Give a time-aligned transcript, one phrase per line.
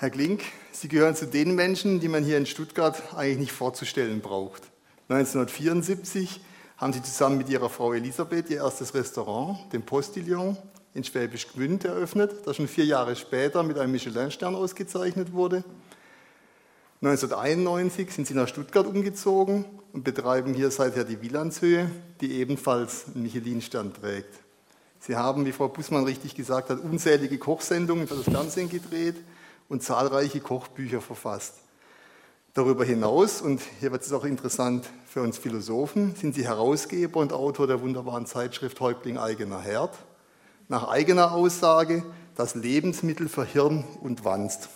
[0.00, 4.22] Herr Klink, Sie gehören zu den Menschen, die man hier in Stuttgart eigentlich nicht vorzustellen
[4.22, 4.62] braucht.
[5.10, 6.40] 1974
[6.78, 10.56] haben Sie zusammen mit Ihrer Frau Elisabeth Ihr erstes Restaurant, den Postillon,
[10.94, 15.64] in Schwäbisch Gmünd eröffnet, das schon vier Jahre später mit einem Michelin-Stern ausgezeichnet wurde.
[17.02, 21.90] 1991 sind Sie nach Stuttgart umgezogen und betreiben hier seither die Wielandshöhe,
[22.22, 24.32] die ebenfalls einen Michelin-Stern trägt.
[24.98, 29.16] Sie haben, wie Frau Bussmann richtig gesagt hat, unzählige Kochsendungen für das Fernsehen gedreht
[29.70, 31.54] und zahlreiche Kochbücher verfasst.
[32.52, 37.32] Darüber hinaus, und hier wird es auch interessant für uns Philosophen, sind Sie Herausgeber und
[37.32, 39.96] Autor der wunderbaren Zeitschrift Häuptling eigener Herd.
[40.68, 42.04] Nach eigener Aussage
[42.34, 44.68] das Lebensmittel für Hirn und Wanst.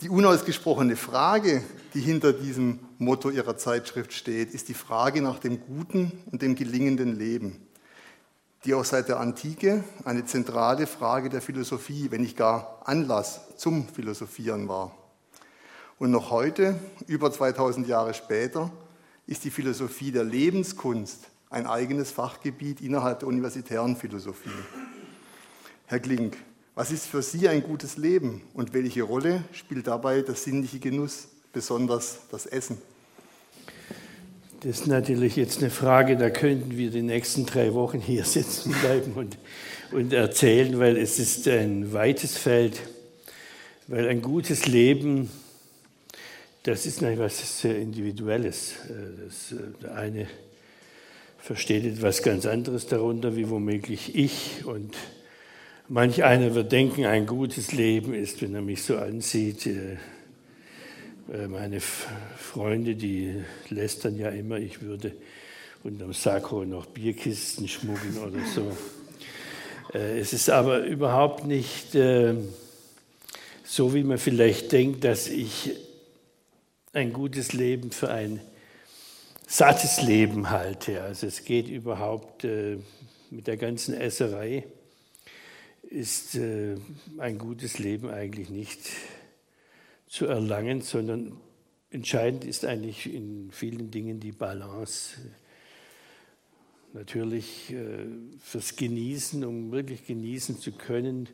[0.00, 1.62] Die unausgesprochene Frage,
[1.94, 6.56] die hinter diesem Motto Ihrer Zeitschrift steht, ist die Frage nach dem guten und dem
[6.56, 7.64] gelingenden Leben,
[8.64, 13.88] die auch seit der Antike eine zentrale Frage der Philosophie, wenn nicht gar Anlass zum
[13.88, 14.94] Philosophieren war.
[15.98, 18.70] Und noch heute, über 2000 Jahre später,
[19.26, 24.50] ist die Philosophie der Lebenskunst ein eigenes Fachgebiet innerhalb der universitären Philosophie.
[25.86, 26.36] Herr Klink,
[26.74, 31.28] was ist für Sie ein gutes Leben und welche Rolle spielt dabei der sinnliche Genuss,
[31.52, 32.80] besonders das Essen?
[34.62, 38.72] Das ist natürlich jetzt eine Frage, da könnten wir die nächsten drei Wochen hier sitzen
[38.72, 39.38] bleiben und,
[39.90, 42.78] und erzählen, weil es ist ein weites Feld,
[43.86, 45.30] weil ein gutes Leben,
[46.64, 48.74] das ist etwas sehr Individuelles.
[49.24, 50.26] Das, der eine
[51.38, 54.94] versteht etwas ganz anderes darunter, wie womöglich ich und
[55.92, 59.68] Manch einer wird denken, ein gutes Leben ist, wenn er mich so ansieht.
[61.30, 65.14] Äh, äh, meine Freunde, die lästern ja immer, ich würde
[65.82, 68.76] unterm Sakko noch Bierkisten schmuggeln oder so.
[69.94, 71.96] Äh, es ist aber überhaupt nicht
[73.64, 75.72] so, wie man vielleicht denkt, dass ich
[76.92, 78.40] ein gutes Leben für ein
[79.46, 81.02] sattes Leben halte.
[81.02, 82.44] Also es geht überhaupt
[83.30, 84.64] mit der ganzen Esserei
[85.90, 86.76] ist äh,
[87.18, 88.78] ein gutes Leben eigentlich nicht
[90.10, 91.36] zu erlangen, sondern
[91.90, 95.18] entscheidend ist eigentlich in vielen Dingen die Balance.
[96.92, 98.06] Natürlich äh,
[98.40, 101.28] fürs Genießen, um wirklich genießen zu können,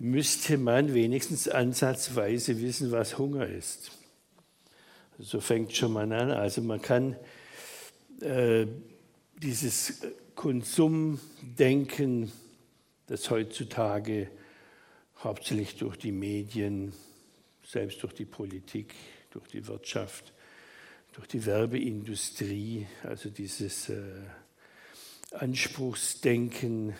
[0.00, 3.92] müsste man wenigstens ansatzweise wissen, was Hunger ist.
[5.20, 6.32] So fängt schon mal an.
[6.32, 7.14] Also man kann
[8.20, 8.66] äh,
[9.40, 10.00] dieses
[10.34, 12.32] Konsumdenken
[13.06, 14.28] das heutzutage
[15.18, 16.92] hauptsächlich durch die Medien,
[17.68, 18.94] selbst durch die Politik,
[19.30, 20.32] durch die Wirtschaft,
[21.12, 24.22] durch die Werbeindustrie, also dieses äh,
[25.32, 26.94] Anspruchsdenken,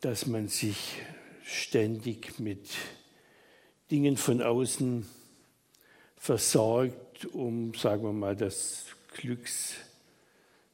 [0.00, 1.00] dass man sich
[1.44, 2.70] ständig mit
[3.92, 5.06] Dingen von außen
[6.16, 8.86] versorgt, um, sagen wir mal, das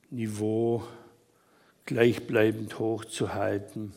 [0.08, 0.82] Glücksniveau
[1.84, 3.92] gleichbleibend hochzuhalten.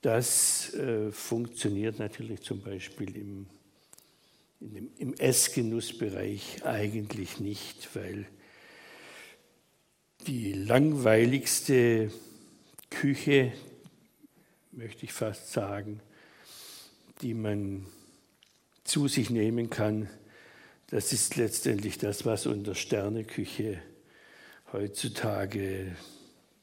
[0.00, 3.46] Das äh, funktioniert natürlich zum Beispiel im,
[4.60, 8.26] dem, im Essgenussbereich eigentlich nicht, weil
[10.26, 12.12] die langweiligste
[12.90, 13.52] Küche,
[14.72, 16.00] möchte ich fast sagen,
[17.22, 17.86] die man
[18.84, 20.08] zu sich nehmen kann,
[20.90, 23.82] das ist letztendlich das, was unter Sterneküche
[24.72, 25.96] heutzutage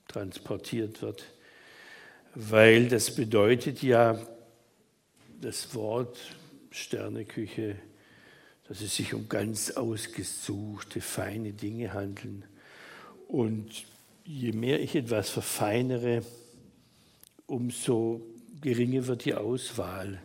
[0.08, 1.26] transportiert wird,
[2.36, 4.20] weil das bedeutet ja,
[5.42, 6.20] das Wort
[6.70, 7.78] Sterneküche,
[8.68, 12.44] dass es sich um ganz ausgesuchte, feine Dinge handeln.
[13.28, 13.86] Und
[14.26, 16.24] je mehr ich etwas verfeinere,
[17.48, 18.22] umso
[18.62, 20.20] geringer wird die Auswahl.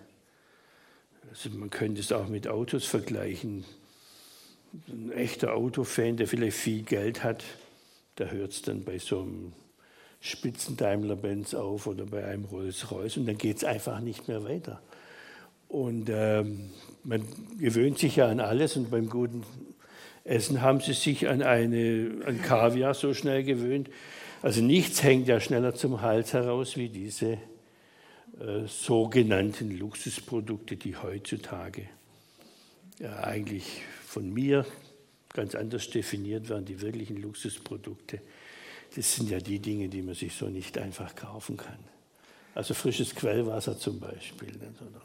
[1.28, 3.64] Also man könnte es auch mit Autos vergleichen.
[4.88, 7.44] Ein echter Autofan, der vielleicht viel Geld hat,
[8.16, 9.52] da hört es dann bei so einem
[10.20, 14.80] Spitzen Daimler-Benz auf oder bei einem Rolls-Royce und dann geht es einfach nicht mehr weiter.
[15.68, 16.70] Und ähm,
[17.04, 17.26] man
[17.58, 19.44] gewöhnt sich ja an alles und beim guten
[20.24, 23.88] Essen haben sie sich an, eine, an Kaviar so schnell gewöhnt.
[24.42, 31.82] Also nichts hängt ja schneller zum Hals heraus wie diese äh, sogenannten Luxusprodukte, die heutzutage
[32.98, 34.66] ja, eigentlich von mir
[35.32, 38.20] ganz anders definiert werden, die wirklichen Luxusprodukte
[38.94, 41.78] das sind ja die Dinge, die man sich so nicht einfach kaufen kann.
[42.54, 44.50] Also frisches Quellwasser zum Beispiel.
[44.56, 45.02] Oder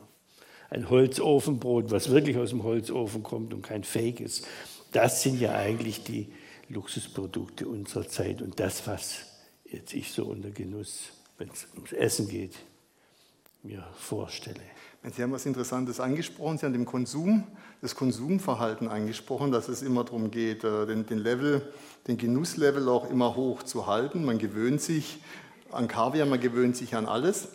[0.69, 4.47] ein Holzofenbrot, was wirklich aus dem Holzofen kommt und kein Fake ist.
[4.91, 6.29] Das sind ja eigentlich die
[6.69, 9.25] Luxusprodukte unserer Zeit und das, was
[9.65, 12.55] jetzt ich so unter Genuss, wenn es ums Essen geht,
[13.65, 14.61] mir vorstelle.
[15.11, 16.57] Sie haben was Interessantes angesprochen.
[16.57, 17.43] Sie haben dem Konsum,
[17.81, 21.61] das Konsumverhalten angesprochen, dass es immer darum geht, äh, den, den, Level,
[22.07, 24.25] den Genusslevel auch immer hoch zu halten.
[24.25, 25.21] Man gewöhnt sich
[25.71, 27.49] an Kaviar, man gewöhnt sich an alles.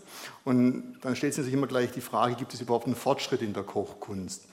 [0.44, 3.64] Und dann stellt sich immer gleich die Frage, gibt es überhaupt einen Fortschritt in der
[3.64, 4.46] Kochkunst?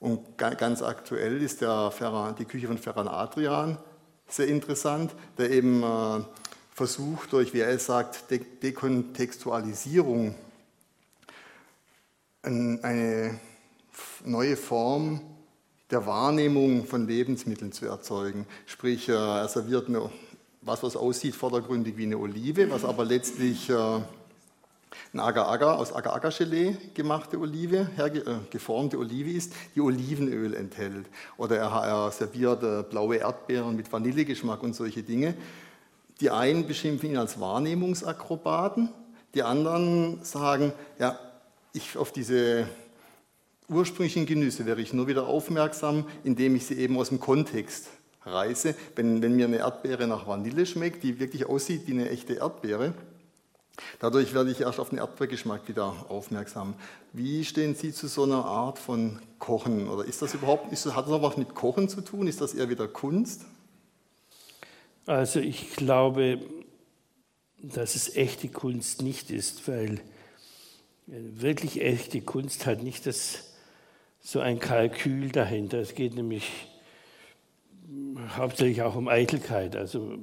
[0.00, 3.78] Und ganz aktuell ist der Ferran, die Küche von Ferran Adrian
[4.26, 6.24] sehr interessant, der eben äh,
[6.72, 8.24] versucht, durch, wie er es sagt,
[8.62, 10.34] Dekontextualisierung
[12.42, 13.38] eine
[14.24, 15.20] neue Form
[15.90, 18.46] der Wahrnehmung von Lebensmitteln zu erzeugen.
[18.66, 20.10] Sprich, er serviert eine,
[20.62, 24.00] was, was aussieht vordergründig wie eine Olive, was aber letztlich äh,
[25.12, 28.10] ein Agar-Agar aus Agar-Agar-Gelee gemachte Olive, äh,
[28.50, 31.06] geformte Olive ist, die Olivenöl enthält.
[31.36, 35.34] Oder er, er serviert äh, blaue Erdbeeren mit Vanillegeschmack und solche Dinge.
[36.20, 38.88] Die einen beschimpfen ihn als Wahrnehmungsakrobaten,
[39.34, 41.18] die anderen sagen, ja,
[41.72, 42.68] ich auf diese
[43.68, 47.88] ursprünglichen Genüsse wäre ich nur wieder aufmerksam, indem ich sie eben aus dem Kontext
[48.24, 48.74] reiße.
[48.94, 52.94] Wenn, wenn mir eine Erdbeere nach Vanille schmeckt, die wirklich aussieht wie eine echte Erdbeere,
[53.98, 56.74] dadurch werde ich erst auf den Erdbeergeschmack wieder aufmerksam.
[57.12, 59.88] Wie stehen Sie zu so einer Art von Kochen?
[59.88, 62.26] Oder ist das überhaupt, ist, hat das noch was mit Kochen zu tun?
[62.26, 63.44] Ist das eher wieder Kunst?
[65.06, 66.40] Also ich glaube,
[67.60, 70.00] dass es echte Kunst nicht ist, weil
[71.06, 73.52] wirklich echte Kunst hat nicht das,
[74.20, 75.78] so ein Kalkül dahinter.
[75.78, 76.50] Es geht nämlich
[78.36, 79.76] hauptsächlich auch um Eitelkeit.
[79.76, 80.18] Also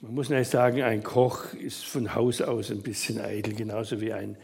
[0.00, 4.12] man muss nicht sagen, ein Koch ist von Haus aus ein bisschen eitel, genauso wie
[4.12, 4.36] ein,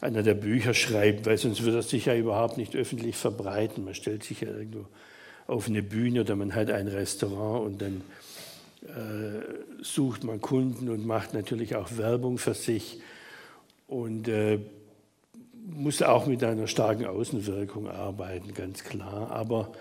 [0.00, 3.84] einer, der Bücher schreibt, weil sonst würde er sich ja überhaupt nicht öffentlich verbreiten.
[3.84, 4.86] Man stellt sich ja irgendwo
[5.46, 8.02] auf eine Bühne oder man hat ein Restaurant und dann
[8.84, 13.00] äh, sucht man Kunden und macht natürlich auch Werbung für sich
[13.86, 14.58] und äh,
[15.52, 19.30] muss auch mit einer starken Außenwirkung arbeiten, ganz klar.
[19.30, 19.72] Aber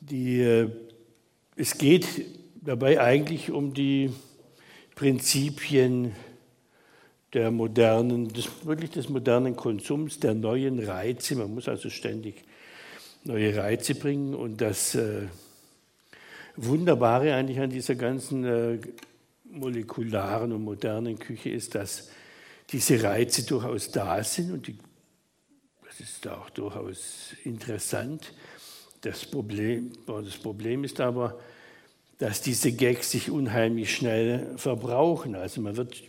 [0.00, 0.70] die, äh,
[1.56, 2.06] es geht
[2.54, 4.10] dabei eigentlich um die
[4.94, 6.12] Prinzipien
[7.32, 11.36] der modernen, des, wirklich des modernen Konsums, der neuen Reize.
[11.36, 12.44] Man muss also ständig
[13.24, 14.34] neue Reize bringen.
[14.34, 15.26] Und das äh,
[16.56, 18.78] Wunderbare eigentlich an dieser ganzen äh,
[19.44, 22.08] molekularen und modernen Küche ist, dass
[22.70, 24.78] diese Reize durchaus da sind und die,
[25.84, 28.32] das ist auch durchaus interessant.
[29.02, 31.38] Das Problem, das Problem ist aber,
[32.18, 35.34] dass diese Gags sich unheimlich schnell verbrauchen.
[35.34, 36.02] Also man wird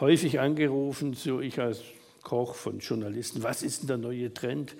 [0.00, 1.80] häufig angerufen, so ich als
[2.22, 4.74] Koch von Journalisten, was ist denn der neue Trend?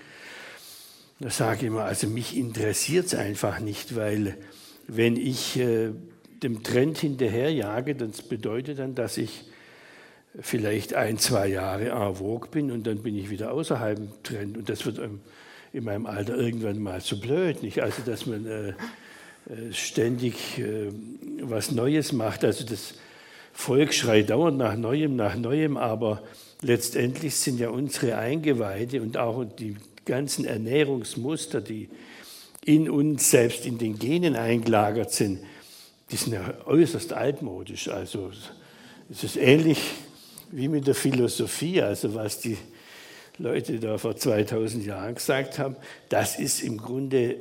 [1.20, 4.38] Da sage ich immer, also mich interessiert es einfach nicht, weil
[4.86, 5.90] wenn ich äh,
[6.42, 9.44] dem Trend hinterherjage, das bedeutet dann, dass ich
[10.40, 14.56] vielleicht ein, zwei Jahre en vogue bin und dann bin ich wieder außerhalb dem Trend.
[14.58, 15.00] Und das wird
[15.72, 17.62] in meinem Alter irgendwann mal zu blöd.
[17.62, 17.82] Nicht?
[17.82, 20.90] Also, dass man äh, äh, ständig äh,
[21.42, 22.44] was Neues macht.
[22.44, 22.94] Also, das
[23.52, 26.22] Volk schreit dauernd nach Neuem, nach Neuem, aber
[26.62, 31.88] letztendlich sind ja unsere Eingeweide und auch die ganzen Ernährungsmuster, die
[32.64, 35.40] in uns, selbst in den Genen eingelagert sind,
[36.10, 37.88] die sind ja äußerst altmodisch.
[37.88, 38.30] Also
[39.10, 39.78] es ist ähnlich
[40.50, 42.56] wie mit der Philosophie, also was die
[43.38, 45.76] Leute da vor 2000 Jahren gesagt haben,
[46.08, 47.36] das ist im Grunde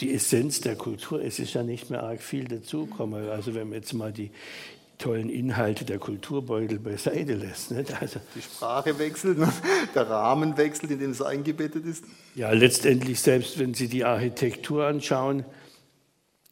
[0.00, 1.22] die Essenz der Kultur.
[1.22, 3.28] Es ist ja nicht mehr arg viel dazugekommen.
[3.28, 4.30] Also wenn man jetzt mal die
[4.98, 7.72] tollen Inhalte der Kulturbeutel beiseite lässt.
[7.72, 8.00] Nicht?
[8.00, 9.52] Also, die Sprache wechselt, ne?
[9.94, 12.04] der Rahmen wechselt, in dem es eingebettet ist.
[12.36, 15.44] Ja, letztendlich, selbst wenn Sie die Architektur anschauen,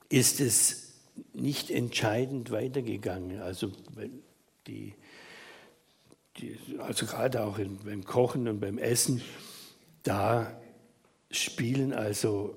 [0.08, 0.94] ist es
[1.32, 3.40] nicht entscheidend weitergegangen.
[3.40, 3.70] Also
[4.66, 4.94] die,
[6.38, 9.22] die, also gerade auch in, beim Kochen und beim Essen,
[10.02, 10.60] da
[11.30, 12.56] spielen also,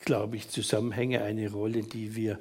[0.00, 2.38] glaube ich, Zusammenhänge eine Rolle, die wir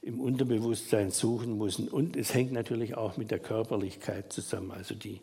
[0.00, 1.88] im Unterbewusstsein suchen müssen.
[1.88, 4.72] Und es hängt natürlich auch mit der Körperlichkeit zusammen.
[4.72, 5.20] Also die,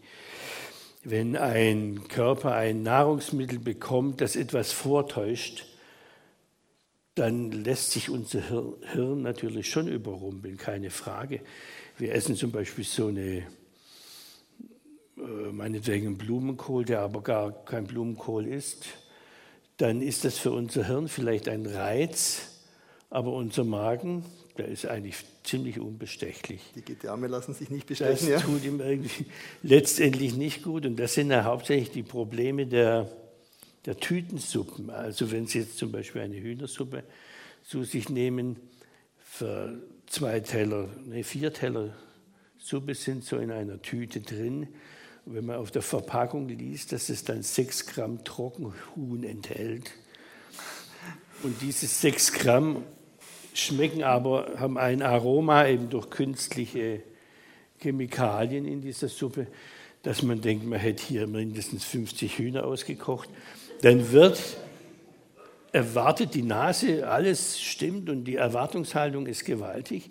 [1.04, 5.66] wenn ein Körper ein Nahrungsmittel bekommt, das etwas vortäuscht,
[7.16, 8.42] dann lässt sich unser
[8.94, 11.42] Hirn natürlich schon überrumpeln, keine Frage.
[11.98, 13.46] Wir essen zum Beispiel so eine,
[15.52, 18.86] meinetwegen Blumenkohl, der aber gar kein Blumenkohl ist,
[19.78, 22.50] dann ist das für unser Hirn vielleicht ein Reiz,
[23.10, 24.26] aber unser Magen,
[24.58, 26.62] der ist eigentlich ziemlich unbestechlich.
[26.76, 28.14] Die Gedärme lassen sich nicht bestechen.
[28.14, 28.40] Das ja.
[28.40, 29.26] tut ihm irgendwie
[29.64, 33.10] letztendlich nicht gut und das sind ja hauptsächlich die Probleme der,
[33.86, 34.90] der Tütensuppen.
[34.90, 37.04] Also wenn Sie jetzt zum Beispiel eine Hühnersuppe
[37.64, 38.58] zu sich nehmen,
[39.24, 41.94] für zwei Teller, nee, vier Teller
[42.58, 44.68] Suppe sind so in einer Tüte drin.
[45.32, 49.92] Wenn man auf der Verpackung liest, dass es dann 6 Gramm Trockenhuhn enthält.
[51.44, 52.84] Und diese 6 Gramm
[53.54, 57.04] schmecken aber, haben ein Aroma eben durch künstliche
[57.78, 59.46] Chemikalien in dieser Suppe,
[60.02, 63.30] dass man denkt, man hätte hier mindestens 50 Hühner ausgekocht.
[63.84, 64.58] Dann wird
[65.72, 70.10] erwartet die Nase, alles stimmt und die Erwartungshaltung ist gewaltig.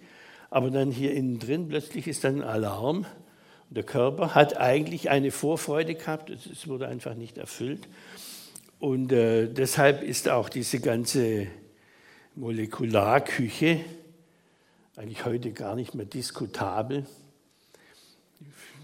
[0.48, 3.04] Aber dann hier innen drin plötzlich ist dann ein Alarm.
[3.70, 7.86] Der Körper hat eigentlich eine Vorfreude gehabt, es wurde einfach nicht erfüllt.
[8.78, 11.48] Und äh, deshalb ist auch diese ganze
[12.34, 13.80] Molekularküche
[14.98, 17.06] eigentlich heute gar nicht mehr diskutabel.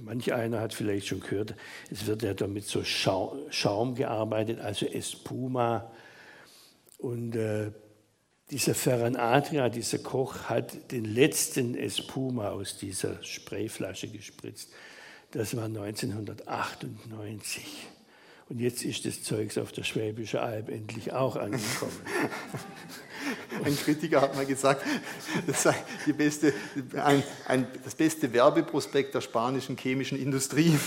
[0.01, 1.55] Manch einer hat vielleicht schon gehört,
[1.91, 5.91] es wird ja damit so Schaum gearbeitet, also Espuma.
[6.99, 7.73] Und äh,
[8.51, 14.71] dieser Ferran Adria, dieser Koch, hat den letzten Espuma aus dieser Sprayflasche gespritzt.
[15.31, 17.65] Das war 1998.
[18.51, 21.99] Und jetzt ist das Zeugs auf der Schwäbischen Alb endlich auch angekommen.
[23.65, 24.85] Ein Kritiker hat mal gesagt,
[25.47, 25.75] das sei
[26.17, 26.53] beste,
[27.03, 30.79] ein, ein, das beste Werbeprospekt der spanischen chemischen Industrie.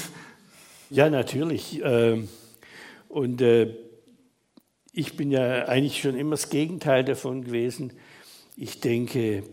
[0.91, 1.81] Ja, natürlich.
[1.83, 2.29] Ähm,
[3.09, 3.73] und äh,
[4.97, 7.93] ich bin ja eigentlich schon immer das Gegenteil davon gewesen.
[8.55, 9.43] Ich denke,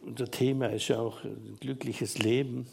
[0.00, 2.66] unser Thema ist ja auch ein glückliches Leben.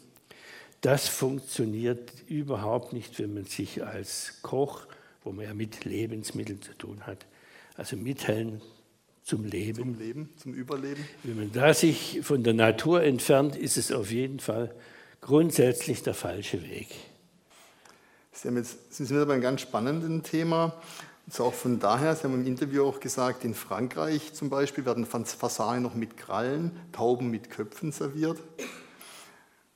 [0.80, 4.86] Das funktioniert überhaupt nicht, wenn man sich als Koch,
[5.22, 7.26] wo man ja mit Lebensmitteln zu tun hat,
[7.74, 8.62] also Mitteln
[9.22, 9.82] zum Leben.
[9.82, 11.04] Zum Leben, zum Überleben.
[11.24, 14.74] Wenn man da sich von der Natur entfernt, ist es auf jeden Fall
[15.20, 16.88] grundsätzlich der falsche Weg.
[18.36, 20.74] Sie haben jetzt, sind Sie bei einem ganz spannenden Thema.
[21.24, 25.06] Und auch von daher, Sie haben im Interview auch gesagt, in Frankreich zum Beispiel werden
[25.06, 28.38] Fasanen noch mit Krallen, Tauben mit Köpfen serviert.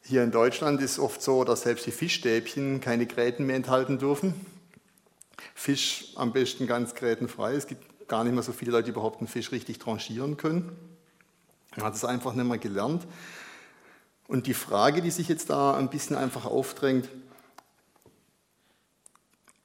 [0.03, 4.35] Hier in Deutschland ist oft so, dass selbst die Fischstäbchen keine Gräten mehr enthalten dürfen.
[5.55, 7.55] Fisch am besten ganz grätenfrei.
[7.55, 10.77] Es gibt gar nicht mehr so viele Leute, die überhaupt einen Fisch richtig tranchieren können.
[11.77, 13.07] Man hat es einfach nicht mehr gelernt.
[14.29, 17.09] Und die Frage, die sich jetzt da ein bisschen einfach aufdrängt,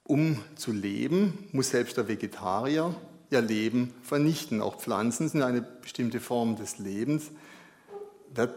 [0.06, 2.94] um zu leben, muss selbst der Vegetarier
[3.30, 4.60] ihr Leben vernichten.
[4.60, 7.30] Auch Pflanzen sind eine bestimmte Form des Lebens.
[8.34, 8.54] Wird,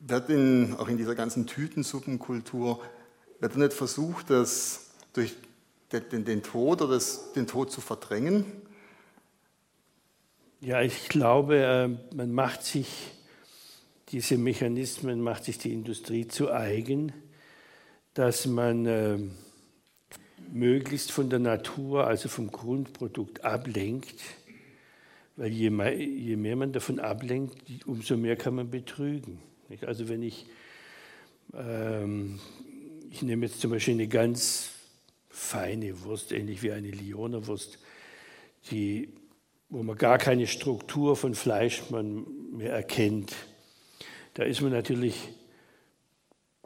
[0.00, 2.80] wird in, auch in dieser ganzen Tütensuppenkultur,
[3.40, 5.34] wird nicht versucht, das durch
[5.92, 8.44] den, den Tod oder das, den Tod zu verdrängen?
[10.60, 12.88] Ja, ich glaube, äh, man macht sich
[14.08, 17.12] diese Mechanismen, macht sich die Industrie zu eigen,
[18.12, 19.18] dass man äh,
[20.52, 24.20] möglichst von der Natur, also vom Grundprodukt ablenkt,
[25.36, 27.56] weil je mehr, je mehr man davon ablenkt,
[27.86, 29.40] umso mehr kann man betrügen.
[29.86, 30.46] Also wenn ich,
[31.54, 32.40] ähm,
[33.10, 34.70] ich nehme jetzt zum Beispiel eine ganz
[35.28, 37.78] feine Wurst, ähnlich wie eine Lionerwurst,
[38.70, 39.08] die,
[39.68, 43.34] wo man gar keine Struktur von Fleisch mehr erkennt.
[44.34, 45.28] Da ist man natürlich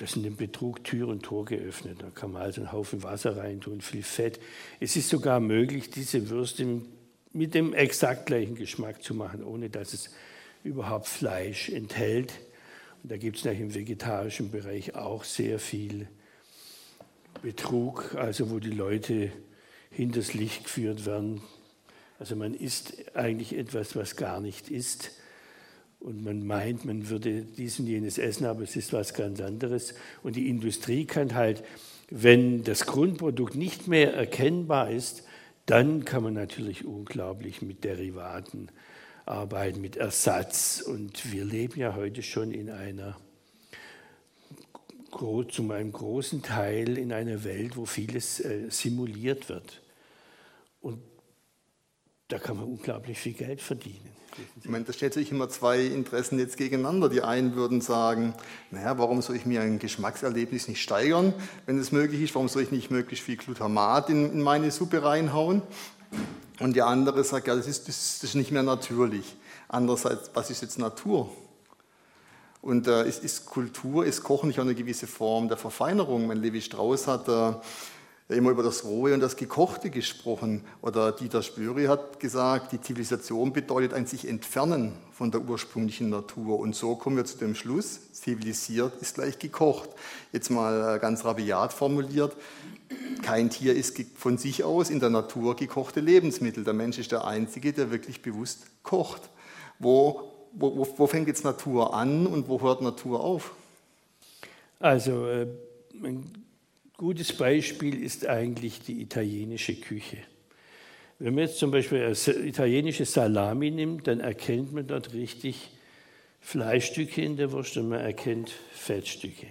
[0.05, 2.03] das sind dem Betrug Tür und Tor geöffnet.
[2.03, 4.39] Da kann man also einen Haufen Wasser reintun, viel Fett.
[4.79, 6.83] Es ist sogar möglich, diese Würste
[7.33, 10.11] mit dem exakt gleichen Geschmack zu machen, ohne dass es
[10.63, 12.35] überhaupt Fleisch enthält.
[13.03, 16.07] Und da gibt es im vegetarischen Bereich auch sehr viel
[17.41, 19.33] Betrug, also wo die Leute
[19.91, 21.41] hinters Licht geführt werden.
[22.19, 25.13] Also man isst eigentlich etwas, was gar nicht ist
[26.05, 29.95] und man meint, man würde dies und jenes essen, aber es ist was ganz anderes.
[30.23, 31.65] Und die Industrie kann halt,
[32.11, 35.25] wenn das Grundprodukt nicht mehr erkennbar ist,
[35.65, 38.69] dann kann man natürlich unglaublich mit Derivaten
[39.25, 40.83] arbeiten, mit Ersatz.
[40.83, 43.17] Und wir leben ja heute schon in einer,
[45.49, 49.81] zu einem großen Teil in einer Welt, wo vieles äh, simuliert wird.
[50.83, 51.01] Und
[52.29, 54.11] da kann man unglaublich viel Geld verdienen.
[54.63, 57.09] Ich meine, da stellt sich immer zwei Interessen jetzt gegeneinander.
[57.09, 58.35] Die einen würden sagen,
[58.71, 61.35] naja, warum soll ich mir ein Geschmackserlebnis nicht steigern,
[61.67, 62.35] wenn es möglich ist?
[62.35, 65.63] Warum soll ich nicht möglichst viel Glutamat in, in meine Suppe reinhauen?
[66.61, 69.37] Und der andere sagt, ja, das ist, das ist nicht mehr natürlich.
[69.69, 71.31] Andererseits, was ist jetzt Natur?
[72.63, 76.27] Und äh, ist, ist, Kultur, ist Kochen nicht auch eine gewisse Form der Verfeinerung?
[76.27, 77.53] Mein Levi Strauss hat äh,
[78.29, 80.65] immer über das Rohe und das Gekochte gesprochen.
[80.81, 86.59] Oder Dieter Spüri hat gesagt, die Zivilisation bedeutet ein sich entfernen von der ursprünglichen Natur.
[86.59, 89.91] Und so kommen wir zu dem Schluss, zivilisiert ist gleich gekocht.
[90.33, 92.35] Jetzt mal äh, ganz rabiat formuliert,
[93.23, 96.65] kein Tier ist von sich aus in der Natur gekochte Lebensmittel.
[96.65, 99.23] Der Mensch ist der Einzige, der wirklich bewusst kocht.
[99.79, 103.53] Wo, wo, wo fängt jetzt Natur an und wo hört Natur auf?
[104.79, 105.47] Also äh
[106.97, 110.19] gutes Beispiel ist eigentlich die italienische Küche.
[111.19, 115.71] Wenn man jetzt zum Beispiel italienische Salami nimmt, dann erkennt man dort richtig
[116.41, 119.47] Fleischstücke in der Wurst und man erkennt Fettstücke.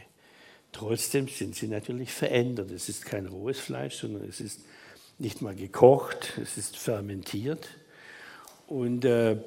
[0.71, 2.71] Trotzdem sind sie natürlich verändert.
[2.71, 4.61] Es ist kein rohes Fleisch, sondern es ist
[5.19, 7.67] nicht mal gekocht, es ist fermentiert.
[8.67, 9.37] Und äh,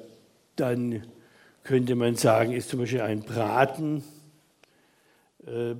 [0.55, 1.05] dann
[1.63, 4.03] könnte man sagen, ist zum Beispiel ein Braten
[5.45, 5.75] äh,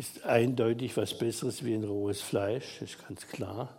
[0.00, 3.78] ist eindeutig was Besseres wie ein rohes Fleisch, das ist ganz klar.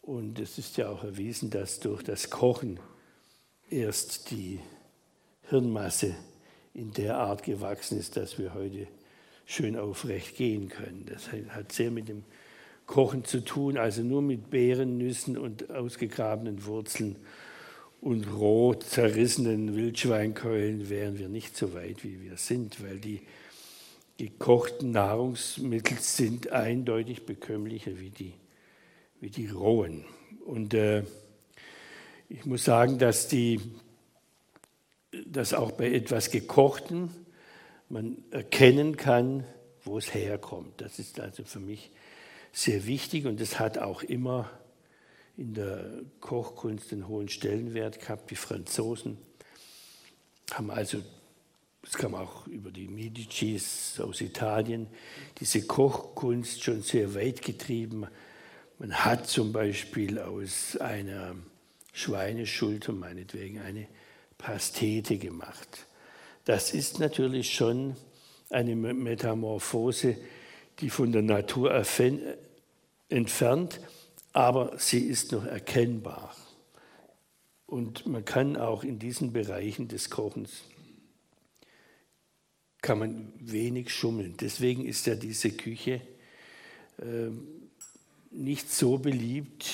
[0.00, 2.80] Und es ist ja auch erwiesen, dass durch das Kochen
[3.68, 4.58] erst die
[5.50, 6.14] Hirnmasse
[6.72, 8.86] in der Art gewachsen ist, dass wir heute
[9.44, 11.04] schön aufrecht gehen können.
[11.04, 12.24] Das hat sehr mit dem
[12.86, 17.16] Kochen zu tun, also nur mit Beeren, Nüssen und ausgegrabenen Wurzeln
[18.00, 23.20] und roh zerrissenen Wildschweinkeulen wären wir nicht so weit, wie wir sind, weil die
[24.18, 28.34] gekochten Nahrungsmittel sind eindeutig bekömmlicher wie die,
[29.20, 30.04] wie die rohen.
[30.44, 31.04] Und äh,
[32.28, 33.60] ich muss sagen, dass, die,
[35.26, 37.10] dass auch bei etwas Gekochten
[37.88, 39.44] man erkennen kann,
[39.84, 40.80] wo es herkommt.
[40.80, 41.90] Das ist also für mich
[42.52, 44.50] sehr wichtig und es hat auch immer
[45.36, 45.90] in der
[46.20, 48.30] Kochkunst einen hohen Stellenwert gehabt.
[48.30, 49.18] Die Franzosen
[50.52, 50.98] haben also,
[51.84, 54.86] das kam auch über die Medicis aus Italien,
[55.38, 58.06] diese Kochkunst schon sehr weit getrieben.
[58.78, 61.36] Man hat zum Beispiel aus einer
[61.92, 63.86] Schweineschulter meinetwegen eine
[64.38, 65.86] Pastete gemacht.
[66.46, 67.96] Das ist natürlich schon
[68.48, 70.16] eine Metamorphose,
[70.80, 71.84] die von der Natur
[73.10, 73.80] entfernt,
[74.32, 76.34] aber sie ist noch erkennbar.
[77.66, 80.64] Und man kann auch in diesen Bereichen des Kochens
[82.84, 84.34] kann man wenig schummeln.
[84.38, 86.02] Deswegen ist ja diese Küche
[86.98, 87.30] äh,
[88.30, 89.64] nicht so beliebt,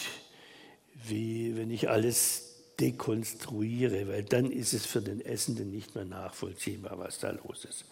[1.09, 7.01] wie wenn ich alles dekonstruiere, weil dann ist es für den Essenden nicht mehr nachvollziehbar,
[7.01, 7.85] was da los ist.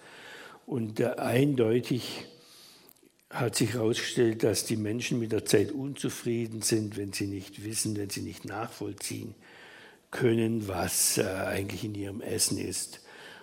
[0.66, 2.26] Und äh, eindeutig
[3.28, 7.96] hat sich herausgestellt, dass die Menschen mit der Zeit unzufrieden sind, wenn sie nicht wissen,
[7.96, 9.34] wenn sie nicht nachvollziehen
[10.12, 13.00] können, was äh, eigentlich in ihrem Essen ist.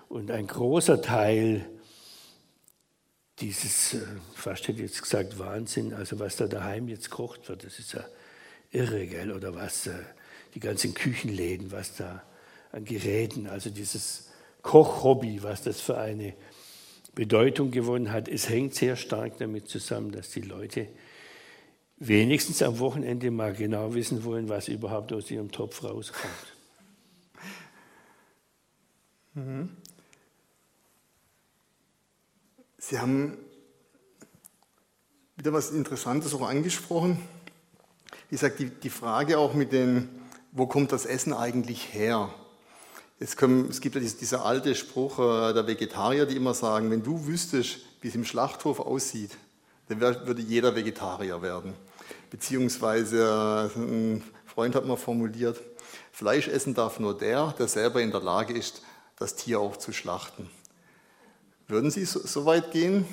[0.10, 1.66] Und ein großer Teil
[3.40, 7.66] dieses, äh, fast hätte ich jetzt gesagt, Wahnsinn, also was da daheim jetzt kocht wird,
[7.66, 8.06] das ist ja
[8.72, 9.32] irre, gell?
[9.32, 9.94] oder was, äh,
[10.54, 12.24] die ganzen Küchenläden, was da
[12.72, 14.30] an Geräten, also dieses
[14.62, 16.34] Kochhobby, was das für eine
[17.14, 18.28] Bedeutung gewonnen hat.
[18.28, 20.88] Es hängt sehr stark damit zusammen, dass die Leute
[21.98, 26.56] wenigstens am Wochenende mal genau wissen wollen, was überhaupt aus ihrem Topf rauskommt.
[29.34, 29.70] Mhm.
[32.88, 33.36] Sie haben
[35.38, 37.18] wieder was Interessantes auch angesprochen.
[38.30, 40.08] Wie gesagt, die, die Frage auch mit den,
[40.52, 42.30] wo kommt das Essen eigentlich her?
[43.18, 47.02] Es, können, es gibt ja dieser alte Spruch äh, der Vegetarier, die immer sagen, wenn
[47.02, 49.32] du wüsstest, wie es im Schlachthof aussieht,
[49.90, 51.74] dann würde jeder Vegetarier werden.
[52.30, 55.60] Beziehungsweise äh, ein Freund hat mal formuliert,
[56.12, 58.84] Fleisch essen darf nur der, der selber in der Lage ist,
[59.18, 60.52] das Tier auch zu schlachten.
[61.68, 63.06] Würden Sie so, weit gehen?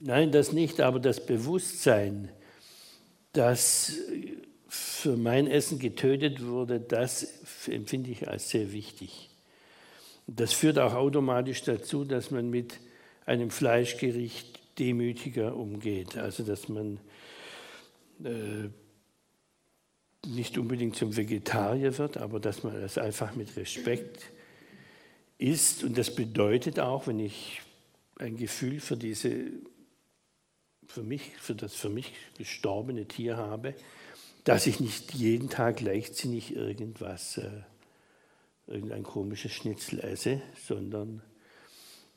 [0.00, 2.30] Nein, das nicht, aber das Bewusstsein,
[3.32, 3.92] dass
[4.68, 9.28] für mein Essen getötet wurde, das empfinde ich als sehr wichtig.
[10.26, 12.80] Das führt auch automatisch dazu, dass man mit
[13.26, 16.16] einem Fleischgericht demütiger umgeht.
[16.16, 16.98] Also dass man
[18.24, 18.70] äh,
[20.26, 24.30] nicht unbedingt zum Vegetarier wird, aber dass man das einfach mit Respekt
[25.42, 25.84] isst.
[25.84, 27.60] Und das bedeutet auch, wenn ich
[28.18, 29.50] ein Gefühl für diese,
[30.86, 33.74] für mich, für das für mich gestorbene Tier habe,
[34.44, 37.50] dass ich nicht jeden Tag leichtsinnig irgendwas, äh,
[38.66, 41.22] irgendein komisches Schnitzel esse, sondern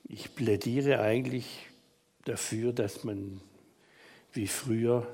[0.07, 1.45] ich plädiere eigentlich
[2.25, 3.41] dafür, dass man
[4.33, 5.07] wie früher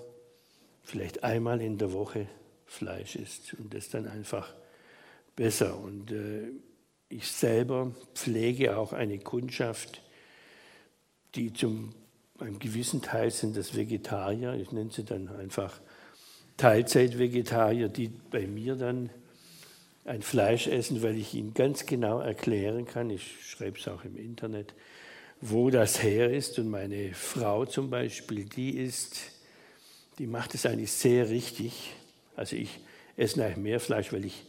[0.84, 2.28] vielleicht einmal in der Woche
[2.66, 4.54] Fleisch isst und das dann einfach
[5.36, 5.78] besser.
[5.78, 6.52] Und äh,
[7.12, 10.02] ich selber pflege auch eine Kundschaft,
[11.36, 11.94] die zum
[12.40, 15.80] einem gewissen Teil sind das Vegetarier, ich nenne sie dann einfach
[16.58, 19.10] Teilzeit-Vegetarier, die bei mir dann
[20.06, 24.18] ein Fleisch essen, weil ich ihnen ganz genau erklären kann, ich schreibe es auch im
[24.18, 24.74] Internet,
[25.40, 26.58] wo das her ist.
[26.60, 29.18] Und meine Frau zum Beispiel, die ist,
[30.18, 31.94] die macht es eigentlich sehr richtig.
[32.36, 32.80] Also ich
[33.18, 34.44] esse eigentlich mehr Fleisch, weil ich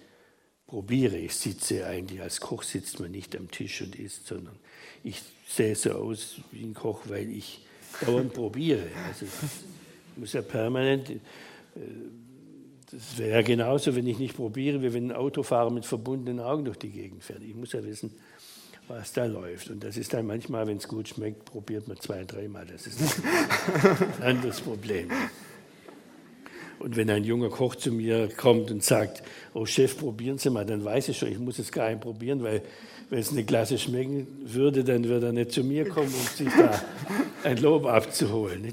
[0.72, 1.18] probiere.
[1.18, 4.54] Ich sitze eigentlich, als Koch sitzt man nicht am Tisch und isst, sondern
[5.04, 7.61] ich sehe so aus wie ein Koch, weil ich
[8.00, 8.87] dauernd probiere.
[9.06, 11.18] Also ich muss ja permanent, äh,
[12.90, 16.64] das wäre ja genauso, wenn ich nicht probiere, wie wenn ein Autofahrer mit verbundenen Augen
[16.64, 17.42] durch die Gegend fährt.
[17.42, 18.11] Ich muss ja wissen,
[18.88, 19.68] was da läuft.
[19.68, 22.64] Und das ist dann manchmal, wenn es gut schmeckt, probiert man zwei, dreimal.
[22.64, 23.20] Das ist
[24.20, 25.11] ein anderes Problem.
[26.83, 29.23] Und wenn ein junger Koch zu mir kommt und sagt,
[29.55, 32.42] oh Chef, probieren Sie mal, dann weiß ich schon, ich muss es gar nicht probieren,
[32.42, 32.61] weil
[33.09, 36.49] wenn es eine Klasse schmecken würde, dann würde er nicht zu mir kommen, um sich
[36.59, 36.83] da
[37.45, 38.73] ein Lob abzuholen.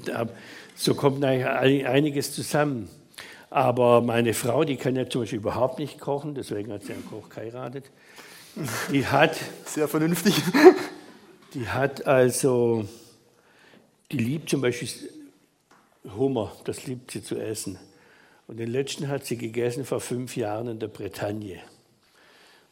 [0.74, 2.88] So kommt eigentlich einiges zusammen.
[3.48, 7.06] Aber meine Frau, die kann ja zum Beispiel überhaupt nicht kochen, deswegen hat sie einen
[7.08, 7.84] Koch geheiratet.
[8.90, 9.38] Die hat.
[9.66, 10.34] Sehr vernünftig.
[11.54, 12.88] Die hat also.
[14.10, 14.88] Die liebt zum Beispiel
[16.16, 17.78] Hummer, das liebt sie zu essen.
[18.50, 21.60] Und den letzten hat sie gegessen vor fünf Jahren in der Bretagne.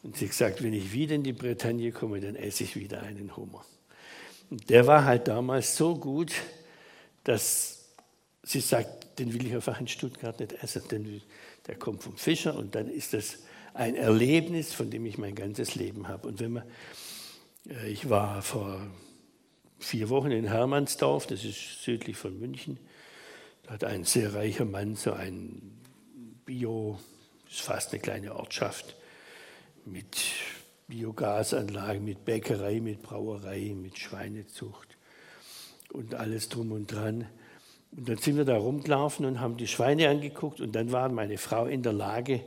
[0.02, 3.00] Und sie hat gesagt, wenn ich wieder in die Bretagne komme, dann esse ich wieder
[3.04, 3.64] einen Hummer.
[4.50, 6.32] Und der war halt damals so gut,
[7.22, 7.84] dass
[8.42, 11.22] sie sagt, den will ich einfach in Stuttgart nicht essen, denn
[11.68, 13.38] der kommt vom Fischer und dann ist das
[13.72, 16.26] ein Erlebnis, von dem ich mein ganzes Leben habe.
[16.26, 16.64] Und wenn man,
[17.68, 18.84] äh, ich war vor
[19.78, 22.80] vier Wochen in Hermannsdorf, das ist südlich von München,
[23.68, 25.60] da hat ein sehr reicher Mann so ein
[26.46, 26.98] Bio,
[27.50, 28.96] ist fast eine kleine Ortschaft,
[29.84, 30.16] mit
[30.86, 34.96] Biogasanlagen, mit Bäckerei, mit Brauerei, mit Schweinezucht
[35.92, 37.26] und alles drum und dran.
[37.94, 41.36] Und dann sind wir da rumgelaufen und haben die Schweine angeguckt und dann war meine
[41.36, 42.40] Frau in der Lage,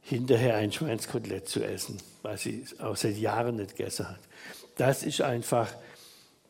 [0.00, 4.20] hinterher ein Schweinskotelett zu essen, was sie auch seit Jahren nicht gegessen hat.
[4.76, 5.74] Das ist einfach,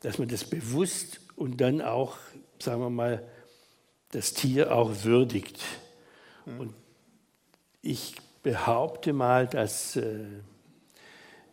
[0.02, 2.18] dass man das bewusst und dann auch,
[2.58, 3.26] sagen wir mal,
[4.10, 5.62] das Tier auch würdigt.
[6.44, 6.60] Mhm.
[6.60, 6.74] Und
[7.82, 10.24] ich behaupte mal, dass äh,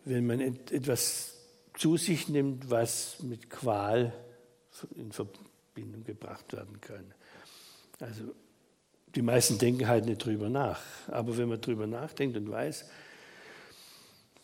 [0.05, 1.33] wenn man etwas
[1.75, 4.13] zu sich nimmt, was mit Qual
[4.95, 7.13] in Verbindung gebracht werden kann.
[7.99, 8.23] Also
[9.15, 10.81] die meisten denken halt nicht drüber nach.
[11.07, 12.85] Aber wenn man drüber nachdenkt und weiß,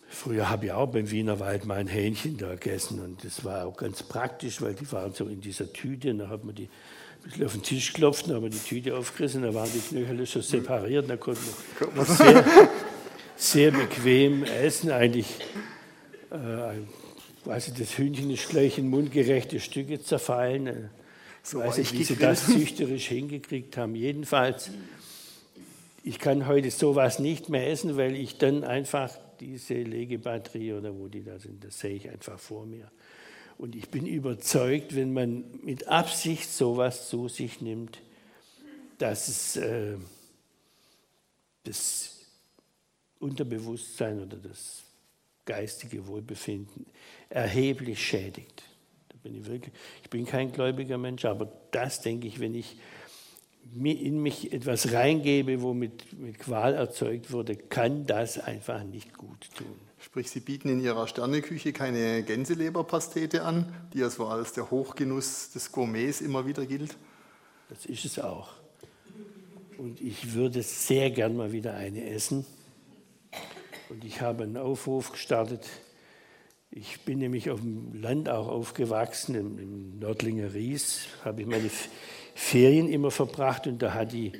[0.09, 3.77] früher habe ich auch beim Wienerwald mal ein Hähnchen da gegessen und das war auch
[3.77, 7.29] ganz praktisch, weil die waren so in dieser Tüte und da hat man die ein
[7.29, 10.25] bisschen auf den Tisch geklopft, dann haben wir die Tüte aufgerissen, da waren die Knöchel
[10.25, 11.41] schon separiert, da konnte
[11.95, 12.43] man sehr,
[13.35, 14.91] sehr bequem essen.
[14.91, 15.27] Eigentlich,
[16.31, 20.67] äh, weiß ich, das Hühnchen ist gleich in mundgerechte Stücke zerfallen.
[20.67, 20.73] Äh,
[21.43, 23.95] so weiß ich, wie sie das züchterisch hingekriegt haben.
[23.95, 24.71] Jedenfalls,
[26.03, 31.07] ich kann heute sowas nicht mehr essen, weil ich dann einfach diese Legebatterie oder wo
[31.07, 32.91] die da sind, das sehe ich einfach vor mir.
[33.57, 37.99] Und ich bin überzeugt, wenn man mit Absicht sowas zu sich nimmt,
[38.97, 39.97] dass es äh,
[41.63, 42.19] das
[43.19, 44.83] Unterbewusstsein oder das
[45.45, 46.85] geistige Wohlbefinden
[47.29, 48.63] erheblich schädigt.
[49.09, 49.73] Da bin ich, wirklich,
[50.03, 52.77] ich bin kein gläubiger Mensch, aber das denke ich, wenn ich
[53.73, 59.49] in mich etwas reingebe, wo mit, mit Qual erzeugt wurde, kann das einfach nicht gut
[59.55, 59.79] tun.
[59.99, 65.51] Sprich, Sie bieten in Ihrer Sterneküche keine Gänseleberpastete an, die ja so als der Hochgenuss
[65.51, 66.95] des Gourmets immer wieder gilt?
[67.69, 68.53] Das ist es auch.
[69.77, 72.45] Und ich würde sehr gern mal wieder eine essen.
[73.89, 75.67] Und ich habe einen Aufruf gestartet.
[76.71, 81.69] Ich bin nämlich auf dem Land auch aufgewachsen, im, Nördlinger Ries, habe ich meine
[82.39, 84.31] Ferien immer verbracht und da hat die,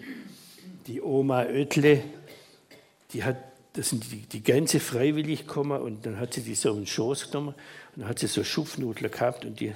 [0.88, 2.02] die Oma Oettle,
[3.12, 3.38] die hat
[3.74, 6.88] das sind die, die Gänse freiwillig gekommen und dann hat sie die so in den
[6.88, 7.50] Schoß genommen
[7.96, 9.74] und dann hat sie so Schupfnudeln gehabt und die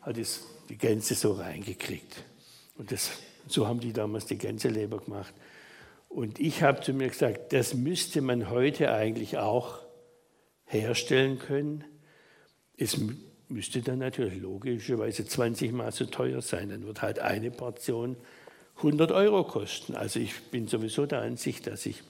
[0.00, 2.24] hat es, die Gänse so reingekriegt.
[2.76, 3.10] Und das,
[3.46, 5.34] so haben die damals die Gänseleber gemacht.
[6.08, 9.80] Und ich habe zu mir gesagt, das müsste man heute eigentlich auch
[10.64, 11.84] herstellen können.
[12.76, 12.96] Es
[13.48, 16.68] müsste dann natürlich logischerweise 20 Mal so teuer sein.
[16.70, 18.16] Dann wird halt eine Portion
[18.76, 19.94] 100 Euro kosten.
[19.94, 22.02] Also ich bin sowieso der Ansicht, dass ich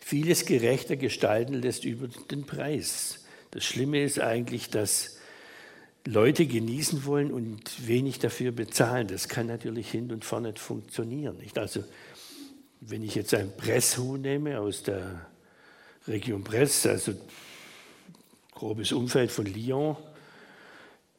[0.00, 3.24] vieles gerechter gestalten lässt über den Preis.
[3.50, 5.18] Das Schlimme ist eigentlich, dass
[6.06, 9.06] Leute genießen wollen und wenig dafür bezahlen.
[9.06, 11.38] Das kann natürlich hin und vorne nicht funktionieren.
[11.38, 11.58] Nicht?
[11.58, 11.84] Also,
[12.80, 15.26] wenn ich jetzt ein Presshuhn nehme aus der
[16.06, 17.14] Region Bresse, also
[18.52, 19.96] grobes Umfeld von Lyon,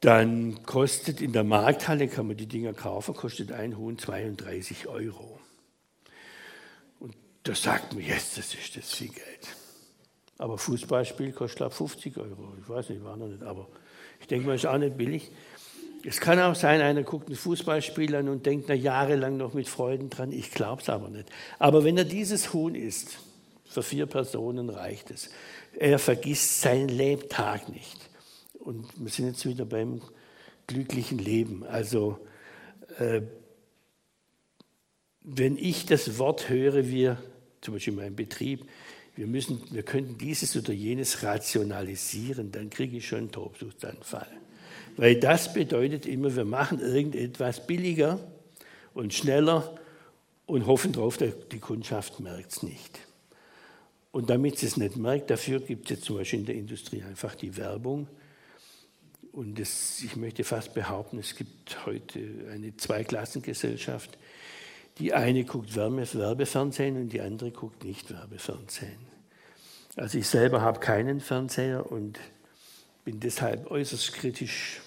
[0.00, 5.38] dann kostet in der Markthalle, kann man die Dinger kaufen, kostet ein Huhn 32 Euro.
[7.42, 9.56] Da sagt man jetzt, das ist das viel Geld.
[10.38, 12.54] Aber Fußballspiel kostet, glaube 50 Euro.
[12.60, 13.68] Ich weiß nicht, war noch nicht, aber
[14.20, 15.30] ich denke mal, ist auch nicht billig.
[16.04, 19.68] Es kann auch sein, einer guckt ein Fußballspiel an und denkt na, jahrelang noch mit
[19.68, 20.32] Freuden dran.
[20.32, 21.28] Ich glaube es aber nicht.
[21.58, 23.18] Aber wenn er dieses Huhn isst,
[23.64, 25.30] für vier Personen reicht es.
[25.78, 28.08] Er vergisst seinen Lebtag nicht.
[28.66, 30.00] Und wir sind jetzt wieder beim
[30.66, 31.62] glücklichen Leben.
[31.62, 32.18] Also
[32.98, 33.22] äh,
[35.20, 37.16] wenn ich das Wort höre, wir,
[37.60, 38.68] zum Beispiel in meinem Betrieb,
[39.14, 44.26] wir, müssen, wir könnten dieses oder jenes rationalisieren, dann kriege ich schon einen Tobsuchtsanfall.
[44.96, 48.18] Weil das bedeutet immer, wir machen irgendetwas billiger
[48.94, 49.78] und schneller
[50.46, 52.98] und hoffen darauf, die Kundschaft merkt es nicht.
[54.10, 57.04] Und damit sie es nicht merkt, dafür gibt es jetzt zum Beispiel in der Industrie
[57.04, 58.08] einfach die Werbung.
[59.36, 62.18] Und das, ich möchte fast behaupten, es gibt heute
[62.50, 64.16] eine Zweiklassengesellschaft.
[64.96, 68.96] Die eine guckt Werbefernsehen und die andere guckt nicht Werbefernsehen.
[69.94, 72.18] Also ich selber habe keinen Fernseher und
[73.04, 74.80] bin deshalb äußerst kritisch,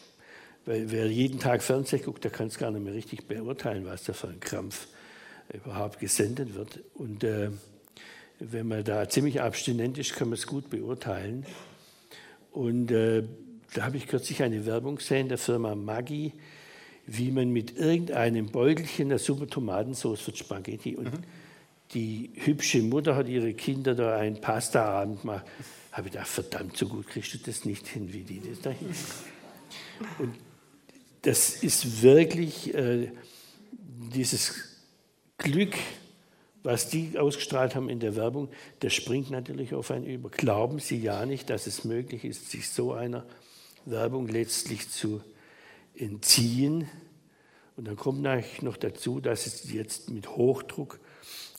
[0.65, 4.03] weil wer jeden Tag Fernsehen guckt, der kann es gar nicht mehr richtig beurteilen, was
[4.05, 4.87] da für ein Krampf
[5.53, 6.79] überhaupt gesendet wird.
[6.95, 7.51] Und äh,
[8.39, 11.45] wenn man da ziemlich abstinent ist, kann man es gut beurteilen.
[12.51, 13.25] Und äh,
[13.73, 16.33] da habe ich kürzlich eine Werbung gesehen der Firma Maggi,
[17.05, 21.23] wie man mit irgendeinem Beutelchen der super Tomatensauce für Spaghetti und mhm.
[21.93, 25.45] die hübsche Mutter hat ihre Kinder da einen Pasta-Abend gemacht.
[25.91, 28.69] Habe ich gedacht, verdammt, so gut kriegst du das nicht hin, wie die das da
[28.69, 28.93] hin.
[30.19, 30.35] Und
[31.23, 33.11] das ist wirklich äh,
[34.13, 34.53] dieses
[35.37, 35.73] Glück,
[36.63, 38.49] was die ausgestrahlt haben in der Werbung,
[38.81, 40.29] das springt natürlich auf einen über.
[40.29, 43.25] Glauben Sie ja nicht, dass es möglich ist, sich so einer
[43.89, 45.21] Werbung letztlich zu
[45.95, 46.87] entziehen.
[47.75, 48.21] Und dann kommt
[48.61, 50.99] noch dazu, dass es jetzt mit Hochdruck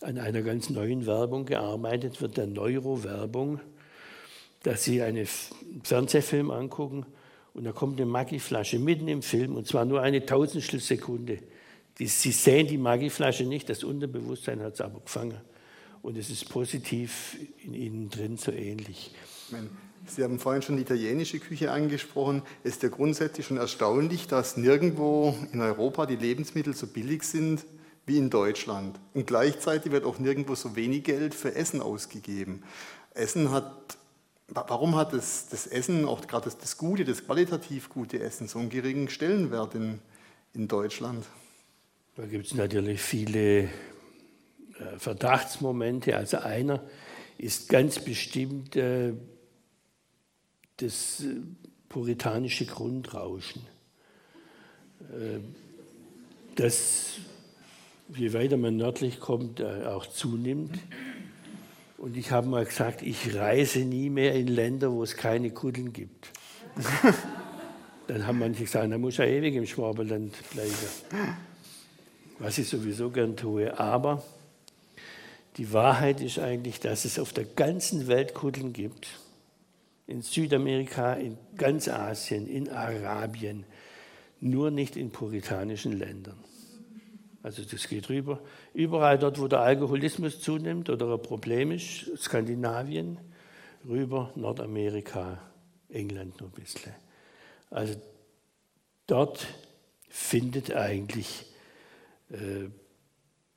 [0.01, 3.61] an einer ganz neuen Werbung gearbeitet wird, der Neurowerbung,
[4.63, 5.27] dass Sie einen
[5.83, 7.07] Fernsehfilm angucken
[7.55, 11.39] und da kommt eine Maggi-Flasche mitten im Film und zwar nur eine Tausendstel Sekunde.
[11.99, 15.41] Sie sehen die Maggi-Flasche nicht, das Unterbewusstsein hat es aber gefangen.
[16.03, 19.11] Und es ist positiv in Ihnen drin so ähnlich.
[20.07, 22.43] Sie haben vorhin schon die italienische Küche angesprochen.
[22.65, 27.65] Es ist ja grundsätzlich schon erstaunlich, dass nirgendwo in Europa die Lebensmittel so billig sind
[28.07, 28.99] wie in Deutschland.
[29.15, 32.63] Und gleichzeitig wird auch nirgendwo so wenig Geld für Essen ausgegeben.
[33.15, 33.99] Essen hat,
[34.49, 38.59] warum hat das, das Essen, auch gerade das, das, gute, das qualitativ gute Essen, so
[38.59, 40.01] einen geringen Stellenwert in,
[40.55, 41.25] in Deutschland?
[42.17, 43.69] Da gibt es natürlich viele äh,
[44.99, 46.17] Verdachtsmomente.
[46.17, 46.83] Also einer
[47.39, 49.13] ist ganz bestimmt äh,
[50.83, 51.41] das äh,
[51.89, 53.63] puritanische Grundrauschen,
[55.11, 55.41] äh,
[56.57, 57.19] das,
[58.15, 60.79] je weiter man nördlich kommt, äh, auch zunimmt.
[61.99, 65.93] Und ich habe mal gesagt, ich reise nie mehr in Länder, wo es keine Kuddeln
[65.93, 66.31] gibt.
[68.07, 70.75] Dann haben manche gesagt, da muss ja ewig im Schwaberland bleiben.
[72.39, 73.79] Was ich sowieso gern tue.
[73.79, 74.25] Aber
[75.59, 79.09] die Wahrheit ist eigentlich, dass es auf der ganzen Welt Kuddeln gibt
[80.11, 83.65] in Südamerika, in ganz Asien, in Arabien,
[84.41, 86.39] nur nicht in puritanischen Ländern.
[87.43, 88.41] Also das geht rüber.
[88.75, 93.19] Überall dort, wo der Alkoholismus zunimmt oder ein Problem ist, Skandinavien,
[93.89, 95.41] rüber Nordamerika,
[95.89, 96.93] England nur ein bisschen.
[97.71, 97.95] Also
[99.07, 99.47] dort
[100.09, 101.47] findet eigentlich
[102.31, 102.69] äh,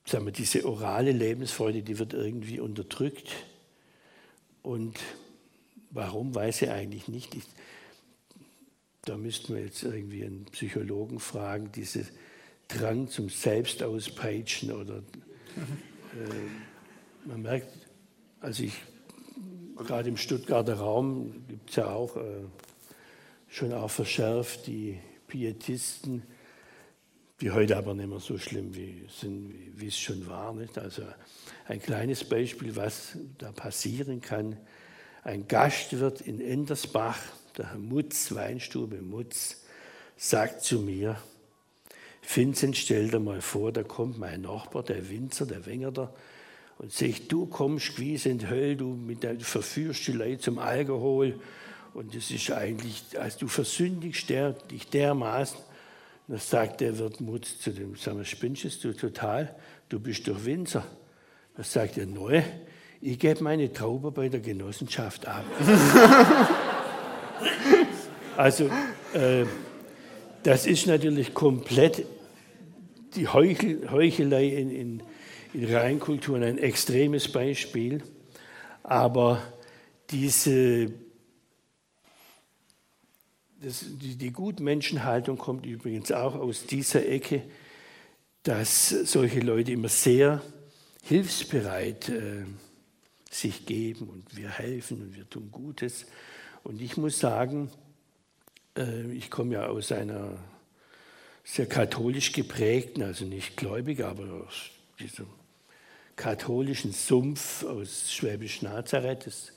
[0.05, 3.29] sagen wir, diese orale Lebensfreude, die wird irgendwie unterdrückt
[4.61, 4.99] und
[5.93, 7.35] Warum, weiß er eigentlich nicht.
[7.35, 7.43] Ich,
[9.05, 12.05] da müssten wir jetzt irgendwie einen Psychologen fragen, diese
[12.67, 15.01] Drang zum Selbstauspeitschen oder äh,
[17.25, 17.67] man merkt,
[18.39, 18.73] also ich,
[19.77, 22.43] gerade im Stuttgarter Raum gibt es ja auch äh,
[23.47, 26.23] schon auch verschärft die Pietisten,
[27.39, 30.53] die heute aber nicht mehr so schlimm wie, sind, wie es schon war.
[30.53, 30.77] Nicht?
[30.79, 31.03] Also
[31.67, 34.57] ein kleines Beispiel, was da passieren kann
[35.23, 37.19] ein Gastwirt in Endersbach,
[37.57, 39.63] der Herr Mutz, Weinstube Mutz,
[40.17, 41.17] sagt zu mir,
[42.21, 46.13] Vincent, stell dir mal vor, da kommt mein Nachbar, der Winzer, der Wengerder,
[46.77, 50.59] und sagt, du kommst wie in Höll, du, mit der, du verführst die Leute zum
[50.59, 51.39] Alkohol,
[51.93, 55.59] und das ist eigentlich, als du versündigst der, dich dermaßen,
[56.27, 59.55] dann sagt der Wirt Mutz zu dem, sag mal, spinnst du total?
[59.89, 60.85] Du bist doch Winzer.
[61.55, 62.41] Dann sagt er, neu,
[63.05, 65.43] ich gebe meine Traube bei der Genossenschaft ab.
[68.37, 68.69] also,
[69.13, 69.45] äh,
[70.43, 72.05] das ist natürlich komplett
[73.15, 75.03] die Heuchel, Heuchelei in, in,
[75.53, 78.01] in Reinkulturen ein extremes Beispiel.
[78.83, 79.41] Aber
[80.09, 80.93] diese,
[83.61, 87.41] das, die, die Gutmenschenhaltung kommt übrigens auch aus dieser Ecke,
[88.43, 90.41] dass solche Leute immer sehr
[91.03, 92.45] hilfsbereit äh,
[93.33, 96.05] sich geben und wir helfen und wir tun Gutes.
[96.63, 97.69] Und ich muss sagen,
[98.77, 100.37] äh, ich komme ja aus einer
[101.43, 104.69] sehr katholisch geprägten, also nicht gläubig, aber aus
[104.99, 105.27] diesem
[106.15, 109.51] katholischen Sumpf aus Schwäbisch Nazareth, das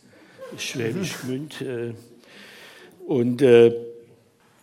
[0.55, 1.61] ist Schwäbisch Gmünd.
[1.61, 1.95] Äh,
[3.07, 3.73] und äh,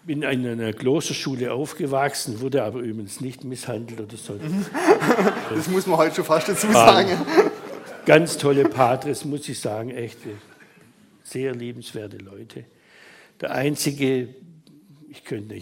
[0.06, 4.38] bin in einer Klosterschule aufgewachsen, wurde aber übrigens nicht misshandelt oder so.
[5.56, 7.10] Das muss man heute schon fast dazu sagen.
[8.06, 10.18] Ganz tolle Patres, muss ich sagen, echt
[11.24, 12.66] sehr liebenswerte Leute.
[13.40, 14.28] Der einzige,
[15.10, 15.62] ich könnte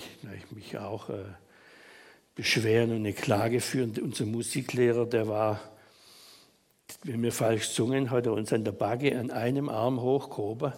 [0.49, 1.23] mich auch äh,
[2.33, 5.59] beschweren und eine Klage führen, unser Musiklehrer, der war
[7.03, 10.73] wenn wir falsch gesungen, hat er uns an der Bagge an einem Arm hochgehoben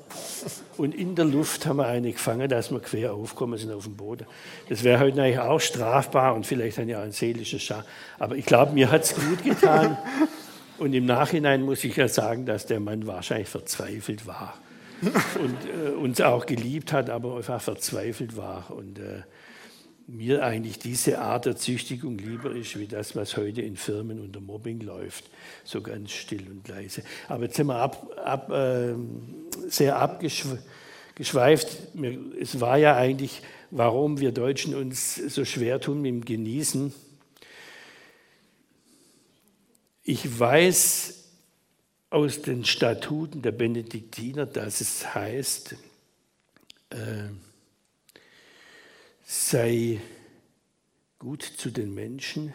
[0.78, 3.98] und in der Luft haben wir eine gefangen, dass wir quer aufkommen sind auf dem
[3.98, 4.26] Boden.
[4.70, 7.86] Das wäre heute eigentlich auch strafbar und vielleicht dann ja ein seelischer Schar.
[8.20, 9.98] Aber ich glaube, mir hat es gut getan.
[10.78, 14.56] Und im Nachhinein muss ich ja sagen, dass der Mann wahrscheinlich verzweifelt war
[15.02, 18.72] und äh, uns auch geliebt hat, aber einfach verzweifelt war.
[18.72, 19.22] Und äh,
[20.08, 24.42] mir eigentlich diese Art der Züchtigung lieber ist, wie das, was heute in Firmen unter
[24.42, 25.26] Mobbing läuft,
[25.64, 27.04] so ganz still und leise.
[27.30, 28.94] Aber jetzt sind wir ab, ab, äh,
[29.68, 31.68] sehr abgeschweift.
[32.40, 36.94] Es war ja eigentlich, warum wir Deutschen uns so schwer tun mit dem Genießen.
[40.04, 41.24] Ich weiß
[42.10, 45.76] aus den Statuten der Benediktiner, dass es heißt,
[46.90, 46.98] äh,
[49.24, 50.02] sei
[51.20, 52.54] gut zu den Menschen,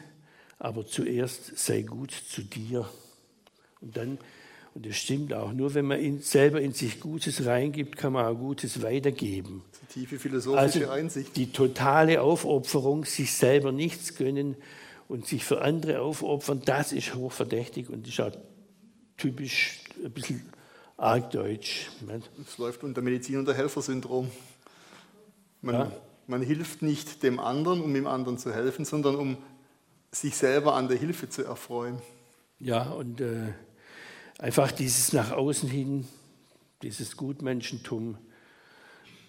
[0.58, 2.86] aber zuerst sei gut zu dir.
[3.80, 4.18] Und dann,
[4.74, 8.26] und das stimmt auch, nur wenn man in, selber in sich Gutes reingibt, kann man
[8.26, 9.64] auch Gutes weitergeben.
[9.80, 11.34] Die tiefe philosophische also Einsicht.
[11.34, 14.56] Die totale Aufopferung, sich selber nichts gönnen
[15.08, 18.32] und sich für andere aufopfern, das ist hochverdächtig und ist auch
[19.16, 20.52] typisch ein bisschen
[20.96, 21.88] arg deutsch.
[22.46, 24.30] Es läuft unter Medizin- und Helfersyndrom.
[25.62, 25.92] Man ja.
[26.28, 29.38] Man hilft nicht dem anderen, um dem anderen zu helfen, sondern um
[30.12, 32.02] sich selber an der Hilfe zu erfreuen.
[32.60, 33.54] Ja, und äh,
[34.38, 36.06] einfach dieses nach außen hin,
[36.82, 38.18] dieses Gutmenschentum,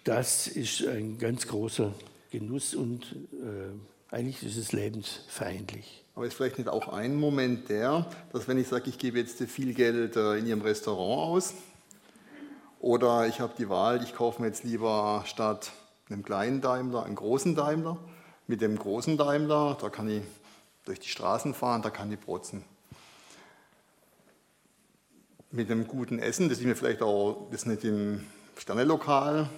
[0.04, 1.94] das ist ein ganz großer
[2.32, 3.72] Genuss und äh,
[4.10, 6.04] eigentlich ist es lebensfeindlich.
[6.14, 9.40] Aber ist vielleicht nicht auch ein Moment der, dass wenn ich sage, ich gebe jetzt
[9.44, 11.54] viel Geld äh, in Ihrem Restaurant aus
[12.80, 15.72] oder ich habe die Wahl, ich kaufe mir jetzt lieber statt
[16.08, 17.98] einem kleinen Daimler einen großen Daimler.
[18.48, 20.22] Mit dem großen Daimler, da kann ich
[20.84, 22.64] durch die Straßen fahren, da kann ich protzen.
[25.52, 29.48] Mit einem guten Essen, das ich mir vielleicht auch das nicht im Sternelokal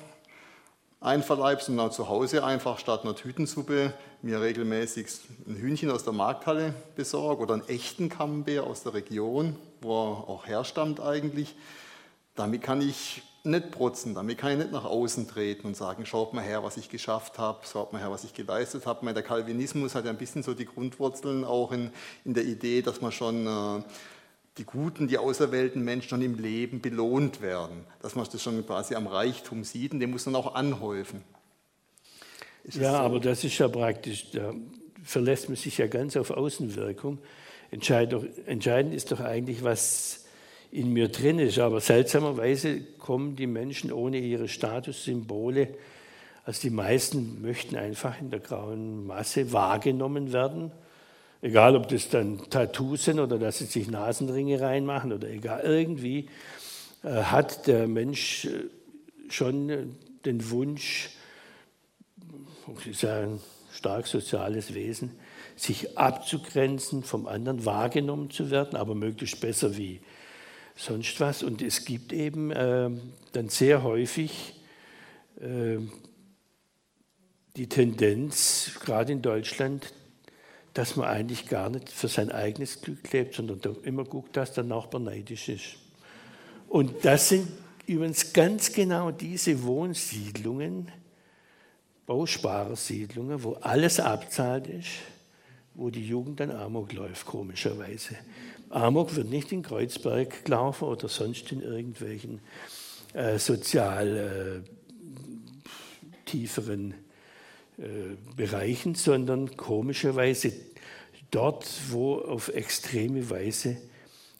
[1.01, 5.07] einverleibe, sondern auch zu Hause einfach statt einer Tütensuppe mir regelmäßig
[5.47, 10.29] ein Hühnchen aus der Markthalle besorge oder einen echten Camembert aus der Region, wo er
[10.29, 11.57] auch herstammt eigentlich.
[12.35, 16.33] Damit kann ich nicht protzen, damit kann ich nicht nach außen treten und sagen, schaut
[16.33, 19.13] mal her, was ich geschafft habe, schaut mal her, was ich geleistet habe.
[19.13, 21.91] Der Calvinismus hat ja ein bisschen so die Grundwurzeln auch in,
[22.25, 23.83] in der Idee, dass man schon äh,
[24.59, 27.85] die guten, die auserwählten Menschen schon im Leben belohnt werden.
[28.01, 31.25] Dass man das schon quasi am Reichtum sieht und den muss man auch anhäufen.
[32.65, 32.97] Ja, so?
[32.99, 34.55] aber das ist ja praktisch, da
[35.03, 37.19] verlässt man sich ja ganz auf Außenwirkung.
[37.71, 40.23] Entscheidend ist doch eigentlich, was
[40.73, 41.59] in mir drin ist.
[41.59, 45.69] Aber seltsamerweise kommen die Menschen ohne ihre Statussymbole,
[46.45, 50.73] also die meisten möchten einfach in der grauen Masse wahrgenommen werden.
[51.41, 56.29] Egal, ob das dann Tattoos sind oder dass sie sich Nasenringe reinmachen oder egal, irgendwie
[57.05, 61.11] äh, hat der Mensch äh, schon den Wunsch,
[62.85, 63.41] ich sagen,
[63.73, 65.11] stark soziales Wesen,
[65.57, 70.01] sich abzugrenzen, vom anderen wahrgenommen zu werden, aber möglichst besser wie
[70.77, 71.43] sonst was.
[71.43, 72.91] Und es gibt eben äh,
[73.33, 74.55] dann sehr häufig
[75.41, 75.79] äh,
[77.57, 79.93] die Tendenz, gerade in Deutschland,
[80.75, 84.65] dass man eigentlich gar nicht für sein eigenes Glück lebt, sondern immer guckt, dass der
[84.65, 85.77] Nachbar neidisch ist.
[86.69, 87.49] Und das sind
[87.87, 90.91] übrigens ganz genau diese Wohnsiedlungen,
[92.07, 94.91] Bausparersiedlungen, wo alles abzahlt ist,
[95.75, 98.17] wo die Jugend dann Amok läuft, komischerweise.
[98.71, 102.41] Amok wird nicht in Kreuzberg gelaufen oder sonst in irgendwelchen
[103.13, 104.71] äh, sozial äh,
[106.25, 106.95] tieferen
[107.79, 110.53] äh, Bereichen, sondern komischerweise
[111.31, 113.77] dort, wo auf extreme Weise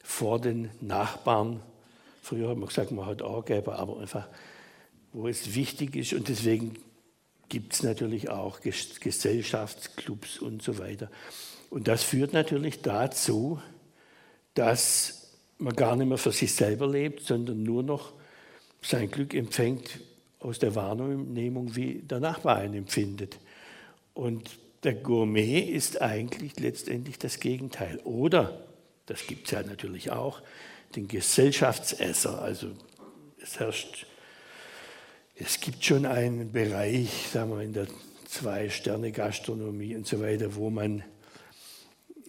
[0.03, 1.61] vor den Nachbarn,
[2.23, 4.29] früher hat man gesagt, man hat Angeber, aber einfach,
[5.13, 6.77] wo es wichtig ist und deswegen
[7.53, 11.11] gibt es natürlich auch Gesellschaftsclubs und so weiter.
[11.69, 13.61] Und das führt natürlich dazu,
[14.55, 18.15] dass man gar nicht mehr für sich selber lebt, sondern nur noch
[18.81, 20.01] sein Glück empfängt
[20.39, 23.39] aus der Wahrnehmung, wie der Nachbar einen empfindet.
[24.15, 24.49] Und
[24.83, 27.99] der Gourmet ist eigentlich letztendlich das Gegenteil.
[28.05, 28.67] Oder,
[29.05, 30.41] das gibt es ja natürlich auch,
[30.97, 32.41] den Gesellschaftsesser.
[32.41, 32.69] Also
[33.43, 34.07] es herrscht,
[35.45, 37.89] es gibt schon einen Bereich, sagen wir in der
[38.27, 41.03] Zwei-Sterne-Gastronomie und so weiter, wo man,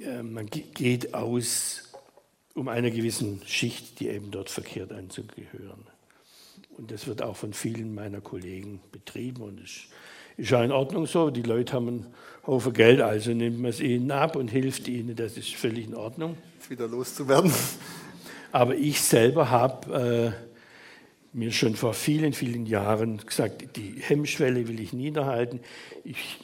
[0.01, 1.91] äh, man geht aus,
[2.55, 5.85] um einer gewissen Schicht, die eben dort verkehrt anzugehören.
[6.77, 9.83] Und das wird auch von vielen meiner Kollegen betrieben und es
[10.35, 11.29] ist ja in Ordnung so.
[11.29, 12.13] Die Leute haben einen
[12.47, 15.15] Haufen Geld, also nimmt man es ihnen ab und hilft ihnen.
[15.15, 16.35] Das ist völlig in Ordnung.
[16.67, 17.53] Wieder loszuwerden.
[18.51, 20.52] Aber ich selber habe äh,
[21.33, 25.59] mir schon vor vielen, vielen Jahren gesagt, die Hemmschwelle will ich niederhalten.
[26.03, 26.39] Ich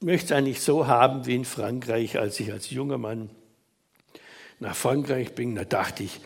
[0.00, 3.30] möchte es eigentlich so haben wie in Frankreich, als ich als junger Mann
[4.58, 5.54] nach Frankreich bin.
[5.54, 6.20] Da dachte ich,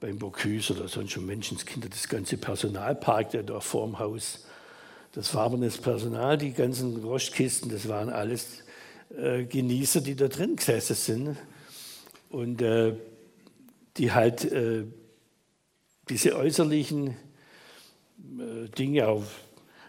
[0.00, 4.44] beim Bocuse oder sonst schon Menschenskinder, das ganze Personalpark, der da vorm Haus,
[5.12, 8.62] das war Personal, die ganzen Rostkisten, das waren alles
[9.16, 11.36] äh, Genießer, die da drin gesessen sind
[12.28, 12.94] und äh,
[13.96, 14.84] die halt äh,
[16.08, 17.16] diese äußerlichen
[18.76, 19.24] Dinge auf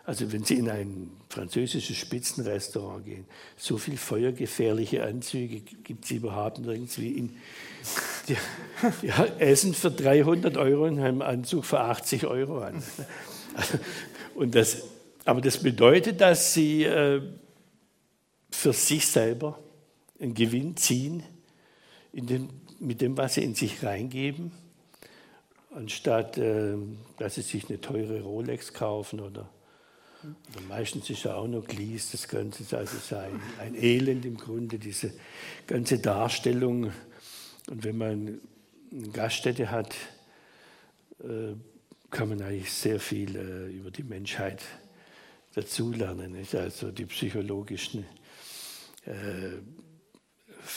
[0.10, 3.26] also wenn Sie in ein französisches Spitzenrestaurant gehen,
[3.56, 7.38] so viel feuergefährliche Anzüge gibt es überhaupt nirgends wie in.
[8.28, 8.36] Die,
[9.04, 12.82] die, essen für 300 Euro haben einen Anzug für 80 Euro an.
[14.34, 14.82] Und das,
[15.26, 17.22] aber das bedeutet, dass Sie äh,
[18.50, 19.60] für sich selber
[20.20, 21.22] einen Gewinn ziehen
[22.14, 24.52] den, mit dem, was Sie in sich reingeben,
[25.72, 26.76] anstatt äh,
[27.18, 29.50] dass Sie sich eine teure Rolex kaufen oder
[30.24, 34.36] und meistens ist ja auch noch Glies, das Ganze ist also ein, ein Elend im
[34.36, 35.14] Grunde, diese
[35.66, 36.92] ganze Darstellung.
[37.70, 38.40] Und wenn man
[38.92, 39.96] eine Gaststätte hat,
[41.24, 41.54] äh,
[42.10, 44.62] kann man eigentlich sehr viel äh, über die Menschheit
[45.54, 46.36] dazulernen.
[46.54, 48.06] Also die psychologischen
[49.06, 49.60] äh,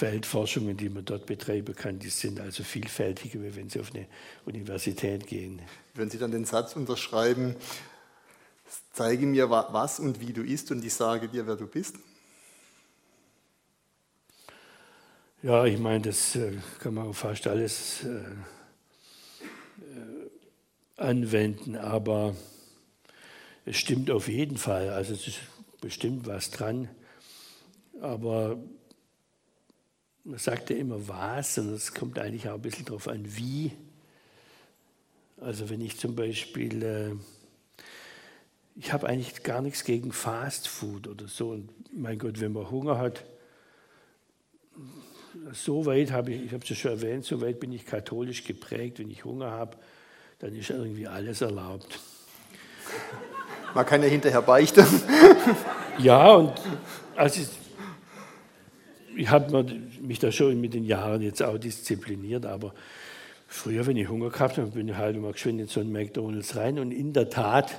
[0.02, 4.08] Feldforschungen, die man dort betreiben kann, die sind also vielfältiger, wie wenn Sie auf eine
[4.44, 5.62] Universität gehen.
[5.94, 7.54] Wenn Sie dann den Satz unterschreiben,
[8.92, 11.94] zeige mir was und wie du isst und ich sage dir, wer du bist?
[15.40, 18.08] Ja, ich meine, das äh, kann man auf fast alles äh,
[19.84, 20.30] äh,
[20.96, 22.34] anwenden, aber
[23.64, 24.90] es stimmt auf jeden Fall.
[24.90, 25.38] Also es ist
[25.80, 26.88] bestimmt was dran,
[28.00, 28.58] aber
[30.24, 33.72] man sagt ja immer was und es kommt eigentlich auch ein bisschen darauf an, wie.
[35.40, 37.18] Also wenn ich zum Beispiel
[38.76, 41.50] ich habe eigentlich gar nichts gegen Fast Food oder so.
[41.50, 43.24] Und mein Gott, wenn man Hunger hat,
[45.52, 48.44] so weit habe ich, ich habe es ja schon erwähnt, so weit bin ich katholisch
[48.44, 48.98] geprägt.
[48.98, 49.76] Wenn ich Hunger habe,
[50.38, 51.98] dann ist irgendwie alles erlaubt.
[53.74, 54.86] Man kann ja hinterher beichten.
[55.98, 56.52] ja, und
[57.16, 57.40] also
[59.16, 59.64] ich, habe
[60.00, 62.74] mich da schon mit den Jahren jetzt auch diszipliniert, aber
[63.46, 66.56] früher, wenn ich Hunger gehabt habe, bin ich halt immer geschwind in so einen McDonalds
[66.56, 67.74] rein und in der Tat,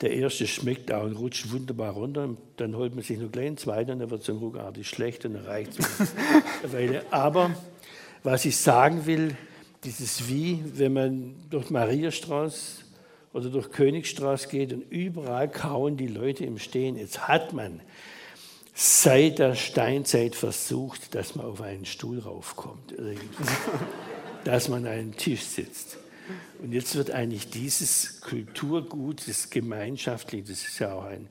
[0.00, 2.30] der erste schmeckt auch und rutscht wunderbar runter.
[2.56, 5.24] Dann holt man sich noch gleich einen zweiten und dann wird es dann ruckartig schlecht
[5.24, 5.86] und dann reicht es
[6.62, 7.02] eine Weile.
[7.10, 7.54] Aber
[8.22, 9.36] was ich sagen will,
[9.84, 12.84] dieses Wie, wenn man durch Mariastraße
[13.32, 16.96] oder durch Königstraße geht und überall kauen die Leute im Stehen.
[16.96, 17.80] Jetzt hat man
[18.74, 22.94] seit der Steinzeit versucht, dass man auf einen Stuhl raufkommt,
[24.44, 25.96] dass man an einem Tisch sitzt.
[26.60, 31.28] Und jetzt wird eigentlich dieses Kulturgut, das Gemeinschaftliche, das ist ja auch ein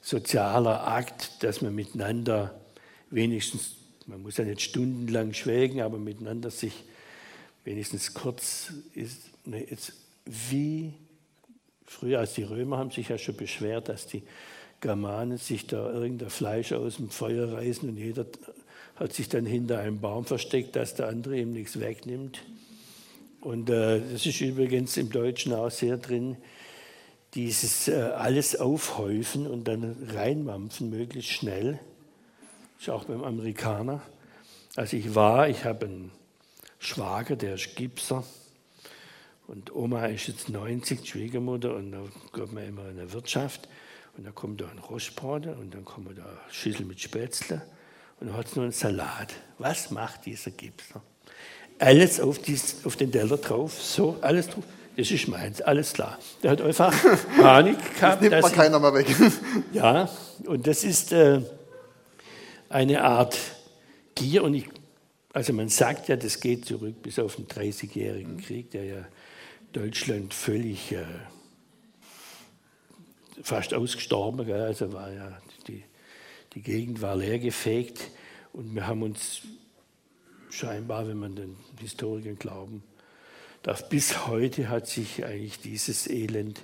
[0.00, 2.58] sozialer Akt, dass man miteinander
[3.10, 3.72] wenigstens,
[4.06, 6.84] man muss ja nicht stundenlang schwelgen, aber miteinander sich
[7.64, 9.92] wenigstens kurz ist, ne, jetzt
[10.24, 10.94] wie
[11.86, 14.22] früher als die Römer haben sich ja schon beschwert, dass die
[14.82, 18.26] Germanen sich da irgendein Fleisch aus dem Feuer reißen und jeder
[18.96, 22.42] hat sich dann hinter einem Baum versteckt, dass der andere ihm nichts wegnimmt.
[23.40, 26.36] Und äh, das ist übrigens im Deutschen auch sehr drin,
[27.34, 31.78] dieses äh, alles aufhäufen und dann reinmampfen, möglichst schnell.
[32.78, 34.02] Ist auch beim Amerikaner.
[34.74, 36.10] Also ich war, ich habe einen
[36.78, 38.24] Schwager, der ist Gipser.
[39.46, 42.02] Und Oma ist jetzt 90, Schwiegermutter, und da
[42.32, 43.68] kommt man immer in der Wirtschaft.
[44.16, 47.62] Und da kommt da ein Rostbraten und dann kommt da Schüssel mit Spätzle
[48.20, 49.32] und dann hat es noch einen Salat.
[49.58, 51.02] Was macht dieser Gipser?
[51.82, 54.64] alles auf, dies, auf den Teller drauf, so, alles drauf.
[54.96, 56.18] Das ist meins, alles klar.
[56.42, 56.94] Der hat einfach
[57.40, 58.22] Panik gehabt.
[58.22, 59.06] Das nimmt man keiner mehr weg.
[59.72, 60.08] Ja,
[60.44, 61.40] und das ist äh,
[62.68, 63.38] eine Art
[64.14, 64.44] Gier.
[64.44, 64.68] Und ich,
[65.32, 69.04] also man sagt ja, das geht zurück bis auf den 30-jährigen Krieg, der ja
[69.72, 71.04] Deutschland völlig äh,
[73.42, 74.46] fast ausgestorben.
[74.46, 74.60] Gell?
[74.60, 75.82] Also war ja die,
[76.54, 78.10] die Gegend war leergefegt
[78.52, 79.42] und wir haben uns
[80.50, 82.82] scheinbar, wenn man den Historikern glauben
[83.62, 86.60] darf, bis heute hat sich eigentlich dieses Elend,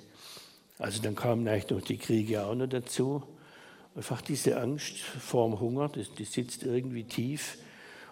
[0.78, 3.22] also dann kamen eigentlich noch die Kriege auch noch dazu,
[3.94, 7.58] einfach diese Angst vor dem Hunger, das, die sitzt irgendwie tief.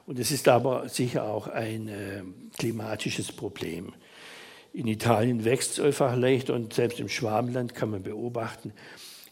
[0.07, 2.23] Und es ist aber sicher auch ein äh,
[2.57, 3.93] klimatisches Problem.
[4.77, 8.75] In Italien wächst es einfach leicht und selbst im Schwabenland kann man beobachten,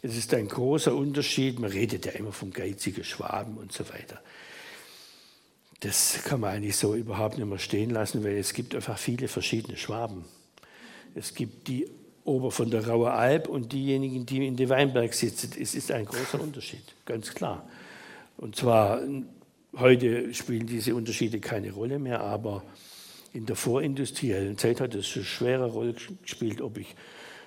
[0.01, 1.59] es ist ein großer Unterschied.
[1.59, 4.23] Man redet ja immer vom geizigen Schwaben und so weiter.
[5.81, 9.29] Das kann man eigentlich so überhaupt nicht mehr stehen lassen, weil es gibt einfach viele
[9.29, 10.25] verschiedene Schwaben.
[11.15, 11.91] Es gibt die
[12.25, 15.51] Ober von der Rauer Alb und diejenigen, die in der Weinberg sitzen.
[15.61, 17.69] Es ist ein großer Unterschied, ganz klar.
[18.39, 19.03] Und zwar
[19.77, 22.63] heute spielen diese Unterschiede keine Rolle mehr, aber
[23.35, 26.95] in der vorindustriellen Zeit hat es eine schwere Rolle gespielt, ob ich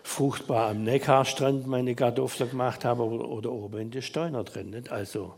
[0.03, 4.71] fruchtbar am Neckarstrand meine Kartoffeln gemacht habe oder, oder oben in der Steuner drin.
[4.71, 4.91] Nicht?
[4.91, 5.35] Also,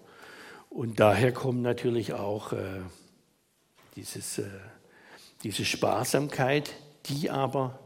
[0.69, 2.81] und daher kommt natürlich auch äh,
[3.95, 4.49] dieses, äh,
[5.43, 6.73] diese Sparsamkeit,
[7.05, 7.79] die aber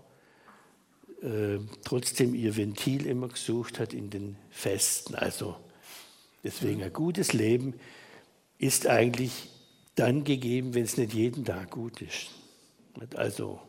[1.22, 5.16] äh, trotzdem ihr Ventil immer gesucht hat in den Festen.
[5.16, 5.58] Also
[6.46, 7.74] deswegen ein gutes Leben
[8.58, 9.50] ist eigentlich
[9.96, 12.30] dann gegeben, wenn es nicht jeden Tag gut ist.
[13.16, 13.62] Also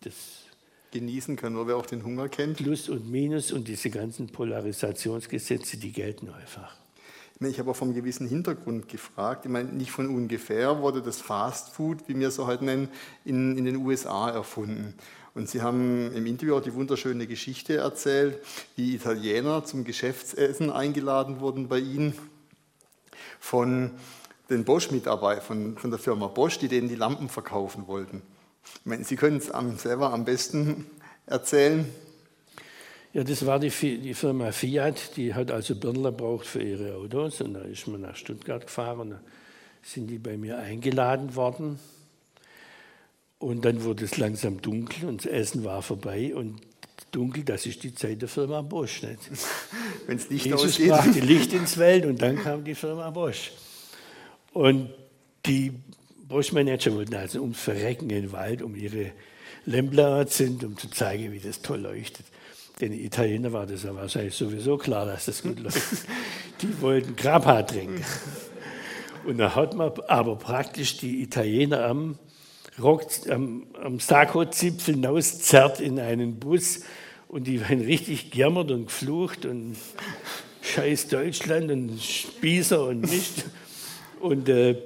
[0.00, 0.14] das
[0.92, 2.56] Genießen können wir, wer auch den Hunger kennt.
[2.58, 6.74] Plus und Minus und diese ganzen Polarisationsgesetze, die gelten einfach.
[7.40, 9.44] Ich habe auch vom gewissen Hintergrund gefragt.
[9.44, 12.88] Ich meine, nicht von ungefähr wurde das Fast Food, wie wir es so heute nennen,
[13.26, 14.94] in, in den USA erfunden.
[15.34, 18.38] Und Sie haben im Interview auch die wunderschöne Geschichte erzählt,
[18.74, 22.14] wie Italiener zum Geschäftsessen eingeladen wurden bei Ihnen
[23.38, 23.90] von
[24.50, 28.22] den Bosch-Mitarbeitern, von, von der Firma Bosch, die denen die Lampen verkaufen wollten.
[28.64, 30.86] Ich meine, Sie können es selber am besten
[31.26, 31.86] erzählen.
[33.12, 37.40] Ja, das war die, die, Firma Fiat, die hat also Birnler braucht für ihre Autos
[37.40, 39.20] und da ist man nach Stuttgart gefahren da
[39.82, 41.78] sind die bei mir eingeladen worden
[43.38, 46.60] und dann wurde es langsam dunkel und das Essen war vorbei und
[47.12, 49.02] dunkel, das ist die Zeit der Firma Bosch.
[50.06, 50.88] Wenn es Licht Jesus ausgeht.
[50.88, 53.52] brachte Licht ins Welt und dann kam die Firma Bosch.
[54.56, 54.88] Und
[55.44, 55.70] die
[56.28, 59.12] Bosch-Manager wollten also ums Verrecken in den Wald, um ihre
[59.66, 62.24] Lämpler sind, um zu zeigen, wie das toll leuchtet.
[62.80, 66.06] Den Italienern war das ja wahrscheinlich sowieso klar, dass das gut leuchtet.
[66.62, 68.02] Die wollten Grappa trinken.
[69.26, 72.18] Und da hat man aber praktisch die Italiener am,
[72.80, 76.80] Rock, am, am Sakko-Zipfel hinauszerrt in einen Bus
[77.28, 79.76] und die waren richtig gejammert und geflucht und
[80.62, 83.44] scheiß Deutschland und Spießer und Mist.
[84.20, 84.76] Und äh,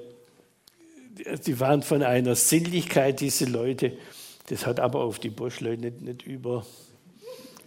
[1.46, 3.96] die waren von einer Sinnlichkeit, diese Leute.
[4.48, 6.66] Das hat aber auf die Bosch-Leute nicht, nicht über,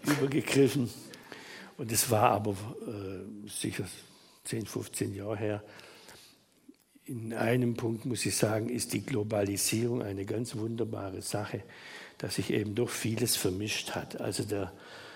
[0.06, 0.90] übergegriffen.
[1.78, 3.86] Und es war aber äh, sicher
[4.46, 5.64] 10, 15 Jahre her.
[7.06, 11.64] In einem Punkt muss ich sagen, ist die Globalisierung eine ganz wunderbare Sache,
[12.18, 14.22] dass sich eben doch vieles vermischt hat.
[14.22, 14.72] Also der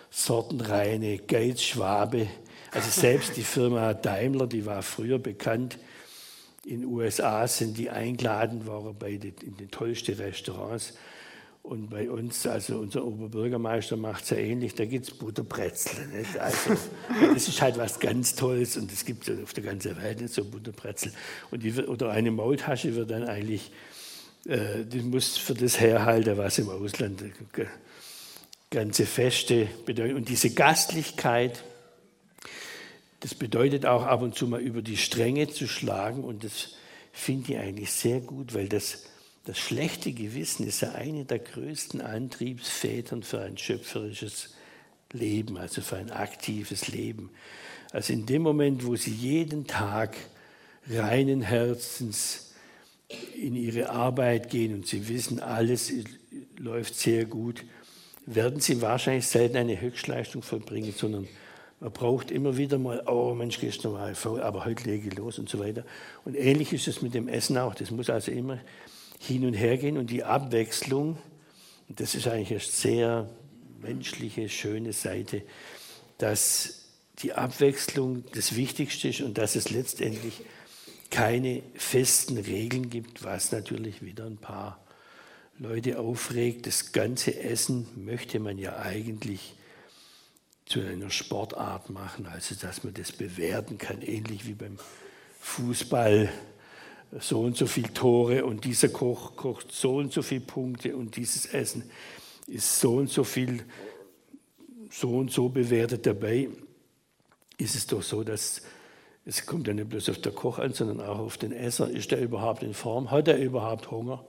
[0.09, 2.27] sortenreine Geizschwabe,
[2.71, 5.77] also selbst die Firma Daimler, die war früher bekannt,
[6.67, 10.93] in den USA sind die eingeladen worden bei den, in den tollsten Restaurants.
[11.63, 16.07] Und bei uns, also unser Oberbürgermeister macht es ja ähnlich, da gibt es Butterbrezel.
[16.07, 16.37] Nicht?
[16.37, 16.77] Also,
[17.33, 20.33] das ist halt was ganz Tolles und das gibt es auf der ganzen Welt nicht
[20.33, 21.11] so Butterbrezel.
[21.51, 23.71] Und die, oder eine Maultasche wird dann eigentlich,
[24.45, 27.65] äh, die muss für das herhalten, was im Ausland äh,
[28.69, 30.15] ganze Feste bedeuten.
[30.15, 31.63] Und diese Gastlichkeit,
[33.19, 36.75] das bedeutet auch ab und zu mal über die Stränge zu schlagen und das
[37.11, 39.03] finde ich eigentlich sehr gut, weil das
[39.47, 44.49] das schlechte Gewissen ist ja eine der größten Antriebsvätern für ein schöpferisches
[45.13, 47.29] Leben, also für ein aktives Leben.
[47.91, 50.17] Also in dem Moment, wo Sie jeden Tag
[50.89, 52.55] reinen Herzens
[53.41, 55.93] in Ihre Arbeit gehen und Sie wissen, alles
[56.57, 57.63] läuft sehr gut,
[58.25, 61.25] werden Sie wahrscheinlich selten eine Höchstleistung vollbringen, sondern
[61.79, 65.15] man braucht immer wieder mal, oh Mensch, gestern war ich faul, aber heute lege ich
[65.15, 65.85] los und so weiter.
[66.25, 67.75] Und ähnlich ist es mit dem Essen auch.
[67.75, 68.59] Das muss also immer
[69.19, 71.17] hin und her gehen und die Abwechslung,
[71.89, 73.29] das ist eigentlich eine sehr
[73.79, 75.43] menschliche, schöne Seite,
[76.17, 76.85] dass
[77.19, 80.41] die Abwechslung das Wichtigste ist und dass es letztendlich
[81.09, 84.79] keine festen Regeln gibt, was natürlich wieder ein paar
[85.57, 86.67] Leute aufregt.
[86.67, 89.56] Das ganze Essen möchte man ja eigentlich
[90.67, 94.77] zu einer Sportart machen, also dass man das bewerten kann, ähnlich wie beim
[95.39, 96.29] Fußball
[97.19, 101.15] so und so viele Tore und dieser Koch kocht so und so viele Punkte und
[101.15, 101.89] dieses Essen
[102.47, 103.63] ist so und so viel
[104.91, 106.05] so und so bewertet.
[106.05, 106.49] Dabei
[107.57, 108.61] ist es doch so, dass
[109.25, 111.89] es kommt ja nicht bloß auf der Koch an, sondern auch auf den Esser.
[111.89, 113.11] Ist er überhaupt in Form?
[113.11, 114.25] Hat er überhaupt Hunger?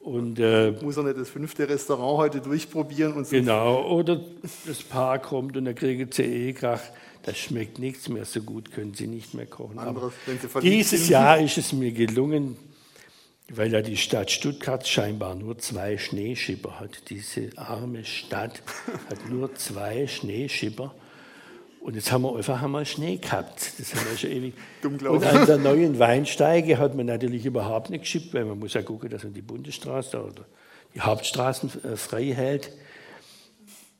[0.00, 3.12] Und, äh, Muss er nicht das fünfte Restaurant heute durchprobieren?
[3.12, 4.20] Und so genau, oder
[4.66, 6.80] das Paar kommt und er kriegt CE-Krach.
[7.22, 9.78] Das schmeckt nichts mehr so gut, können Sie nicht mehr kochen.
[9.78, 10.14] Anderes,
[10.62, 11.10] dieses sind.
[11.10, 12.56] Jahr ist es mir gelungen,
[13.50, 17.10] weil ja die Stadt Stuttgart scheinbar nur zwei Schneeschipper hat.
[17.10, 18.62] Diese arme Stadt
[19.10, 20.94] hat nur zwei Schneeschipper.
[21.80, 23.72] Und jetzt haben wir einfach einmal Schnee gehabt.
[23.78, 24.54] Das haben wir schon ewig.
[24.84, 28.82] Und an der neuen Weinsteige hat man natürlich überhaupt nicht geschippt, weil man muss ja
[28.82, 30.44] gucken, dass man die Bundesstraße oder
[30.94, 32.70] die Hauptstraßen äh, frei hält.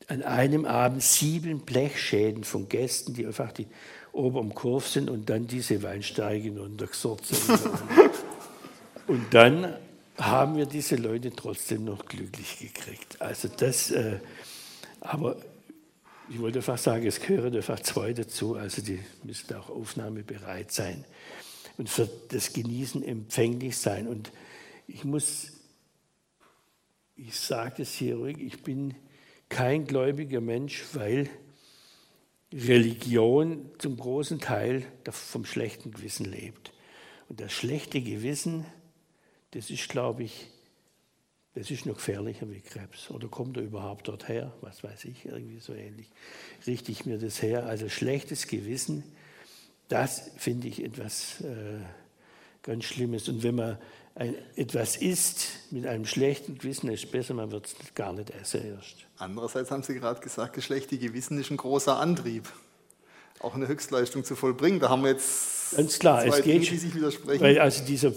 [0.09, 3.66] An einem Abend sieben Blechschäden von Gästen, die einfach die
[4.12, 7.61] oben am Kurve sind und dann diese Weinsteige runtergesorgt sind.
[9.07, 9.74] und dann
[10.18, 13.22] haben wir diese Leute trotzdem noch glücklich gekriegt.
[13.22, 14.18] Also das, äh,
[15.01, 15.37] aber
[16.31, 21.05] ich wollte einfach sagen, es gehören einfach zwei dazu, also die müssen auch aufnahmebereit sein
[21.76, 24.07] und für das Genießen empfänglich sein.
[24.07, 24.31] Und
[24.87, 25.53] ich muss,
[27.16, 28.95] ich sage es hier ruhig, ich bin
[29.49, 31.28] kein gläubiger Mensch, weil
[32.53, 36.72] Religion zum großen Teil vom schlechten Gewissen lebt.
[37.28, 38.64] Und das schlechte Gewissen,
[39.51, 40.49] das ist, glaube ich,
[41.55, 43.11] das ist noch gefährlicher wie Krebs.
[43.11, 44.53] Oder kommt er überhaupt dort her?
[44.61, 46.09] Was weiß ich, irgendwie so ähnlich.
[46.66, 47.66] Richte ich mir das her?
[47.66, 49.03] Also schlechtes Gewissen,
[49.88, 51.80] das finde ich etwas äh,
[52.62, 53.28] ganz Schlimmes.
[53.28, 53.78] Und wenn man
[54.14, 58.30] ein, etwas isst mit einem schlechten Gewissen, ist es besser, man wird es gar nicht
[58.30, 59.07] essen erst.
[59.18, 62.48] Andererseits haben Sie gerade gesagt, das schlechte Gewissen ist ein großer Antrieb,
[63.40, 64.78] auch eine Höchstleistung zu vollbringen.
[64.78, 67.40] Da haben wir jetzt ganz klar, zwei es geht, Dinge, die sich widersprechen.
[67.40, 68.12] Weil also dieser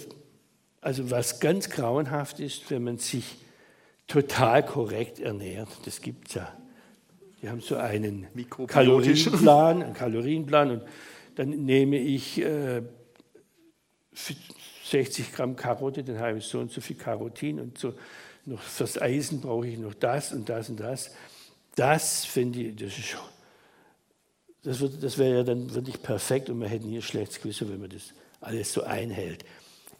[0.83, 3.37] also was ganz grauenhaft ist, wenn man sich
[4.07, 6.57] total korrekt ernährt, das gibt es ja.
[7.41, 8.27] Die haben so einen
[8.67, 10.83] Kalorienplan, einen Kalorienplan und
[11.35, 12.83] dann nehme ich äh,
[14.85, 17.93] 60 Gramm Karotte, dann habe ich so und so viel Karotin und so.
[18.45, 21.11] Noch fürs Eisen brauche ich noch das und das und das.
[21.75, 23.17] Das finde ich, das ist
[24.63, 27.81] das, das wäre ja dann wirklich perfekt und man hätte nie ein schlechtes Gewissen, wenn
[27.81, 29.43] man das alles so einhält.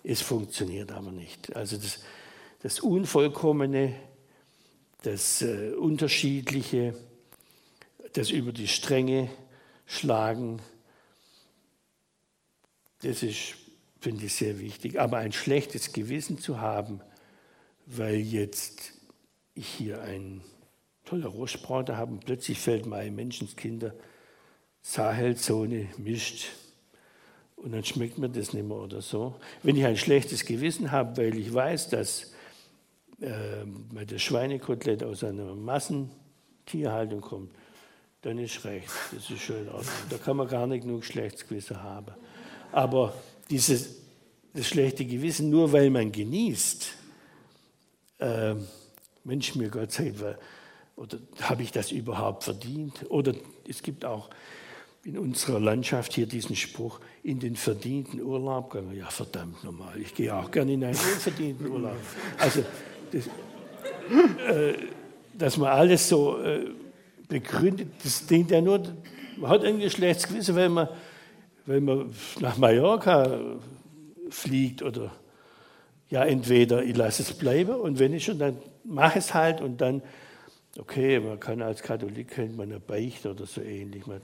[0.04, 1.56] Es funktioniert aber nicht.
[1.56, 2.00] Also das,
[2.62, 3.96] das Unvollkommene,
[5.04, 6.94] das äh, Unterschiedliche,
[8.14, 9.30] das über die Stränge
[9.86, 10.62] schlagen,
[13.02, 13.56] das ist,
[14.00, 15.00] finde ich, sehr wichtig.
[15.00, 17.02] Aber ein schlechtes Gewissen zu haben,
[17.86, 18.94] weil jetzt
[19.56, 20.42] ich hier ein
[21.06, 23.94] toller Rostbrater habe und plötzlich fällt mir ein Menschenskinder
[24.82, 26.48] Sahelzone mischt
[27.64, 29.36] und dann schmeckt mir das nicht mehr oder so.
[29.64, 32.34] Wenn ich ein schlechtes Gewissen habe, weil ich weiß, dass
[33.22, 33.66] äh,
[34.06, 37.52] das Schweinekotelett aus einer Massentierhaltung kommt,
[38.22, 38.90] dann ist recht.
[39.14, 39.68] Das ist schön.
[40.10, 42.12] Da kann man gar nicht genug schlechtes Gewissen haben.
[42.74, 43.14] Aber
[43.50, 44.02] dieses
[44.54, 46.94] das schlechte Gewissen, nur weil man genießt,
[48.20, 48.56] äh,
[49.24, 50.38] Mensch, mir Gott sei Dank,
[51.42, 53.10] habe ich das überhaupt verdient?
[53.10, 53.34] Oder
[53.68, 54.30] es gibt auch
[55.06, 58.96] in unserer Landschaft hier diesen Spruch, in den verdienten Urlaub gegangen.
[58.96, 61.98] Ja, verdammt nochmal, ich gehe auch gerne in einen unverdienten Urlaub.
[62.38, 62.64] Also,
[63.12, 64.74] das, äh,
[65.38, 66.68] dass man alles so äh,
[67.28, 68.82] begründet, das dient ja nur,
[69.38, 70.88] man hat ein schlechtes Gewissen, wenn man,
[71.66, 73.40] wenn man nach Mallorca
[74.30, 75.12] fliegt oder
[76.10, 79.82] ja, entweder ich lasse es bleiben und wenn ich schon, dann mache es halt und
[79.82, 80.02] dann
[80.76, 84.08] Okay, man kann als Katholik kennt man eine Beichte oder so ähnlich.
[84.08, 84.22] Man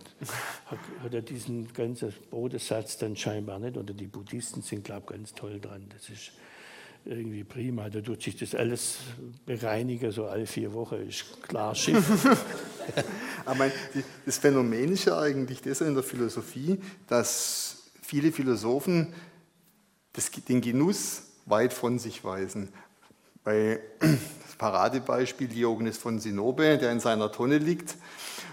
[0.66, 3.78] hat, hat ja diesen ganzen Bodensatz dann scheinbar nicht.
[3.78, 5.86] Oder die Buddhisten sind, glaube ich, ganz toll dran.
[5.94, 6.32] Das ist
[7.06, 7.90] irgendwie prima.
[7.90, 8.98] Da tut sich das alles
[9.46, 12.04] bereinigen, so alle vier Wochen ist klar Schiff.
[13.46, 13.72] Aber
[14.26, 19.14] das Phänomen ist ja eigentlich das in der Philosophie, dass viele Philosophen
[20.14, 22.70] das, den Genuss weit von sich weisen.
[23.44, 23.80] Bei
[24.60, 27.96] Paradebeispiel Diogenes von Sinope, der in seiner Tonne liegt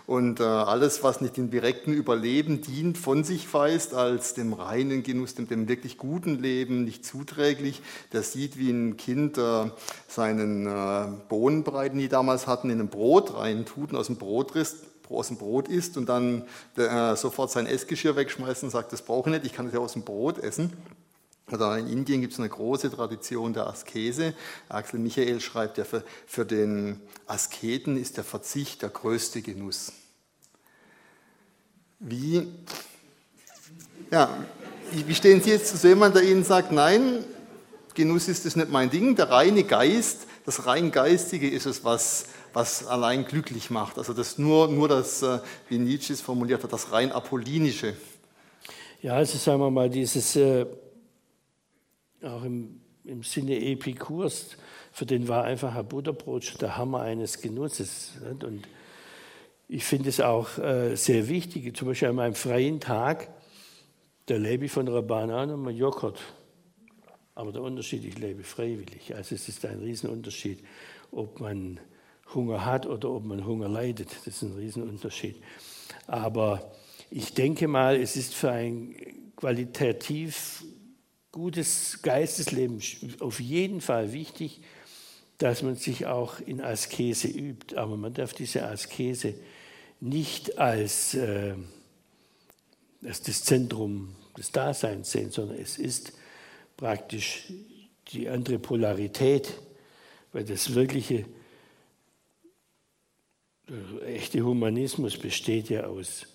[0.07, 5.03] und äh, alles, was nicht dem direkten Überleben dient, von sich weist, als dem reinen
[5.03, 7.83] Genuss, dem, dem wirklich guten Leben nicht zuträglich.
[8.13, 9.71] Der sieht, wie ein Kind äh,
[10.07, 14.55] seinen äh, Bohnenbrei, den die damals hatten, in ein Brot reintut und aus dem Brot
[14.55, 14.77] risst,
[15.09, 16.45] aus dem Brot isst und dann
[17.15, 19.93] sofort sein Essgeschirr wegschmeißt und sagt, das brauche ich nicht, ich kann es ja aus
[19.93, 20.73] dem Brot essen.
[21.49, 24.35] Also in Indien gibt es eine große Tradition der Askese.
[24.69, 29.93] Axel Michael schreibt ja, für, für den Asketen ist der Verzicht der größte Genuss.
[32.01, 32.49] Wie,
[34.11, 34.37] ja,
[34.91, 37.25] wie stehen Sie jetzt zu jemandem, der Ihnen sagt, nein,
[37.95, 42.27] Genuss ist das nicht mein Ding, der reine Geist, das rein Geistige ist es, was,
[42.53, 43.99] was allein glücklich macht.
[43.99, 45.39] Also das nur, nur das, äh,
[45.69, 47.95] wie Nietzsche es formuliert hat, das rein Apollinische.
[49.01, 50.67] Ja, also sagen wir mal, dieses, äh,
[52.23, 54.57] auch im, im Sinne Epikurs,
[54.93, 58.13] für den war einfach ein Butterbrot schon der Hammer eines Genusses.
[58.43, 58.67] Und
[59.69, 63.29] ich finde es auch äh, sehr wichtig, zum Beispiel an meinem freien Tag,
[64.27, 66.19] da lebe ich von einer Banane und einem Joghurt.
[67.35, 69.15] Aber der Unterschied, ich lebe freiwillig.
[69.15, 70.65] Also es ist ein Riesenunterschied,
[71.13, 71.79] ob man
[72.35, 74.09] Hunger hat oder ob man Hunger leidet.
[74.11, 75.37] Das ist ein Riesenunterschied.
[76.07, 76.73] Aber
[77.11, 78.97] ich denke mal, es ist für ein
[79.37, 80.65] qualitativ
[81.37, 82.81] gutes Geistesleben
[83.21, 84.63] auf jeden Fall wichtig,
[85.37, 87.77] dass man sich auch in Askese übt.
[87.77, 89.35] Aber man darf diese Askese
[90.01, 91.55] nicht als, äh,
[93.05, 96.15] als das Zentrum des Daseins sehen, sondern es ist
[96.79, 97.53] praktisch
[98.13, 99.53] die andere Polarität,
[100.33, 101.27] weil das wirkliche
[103.69, 106.27] der echte Humanismus besteht ja aus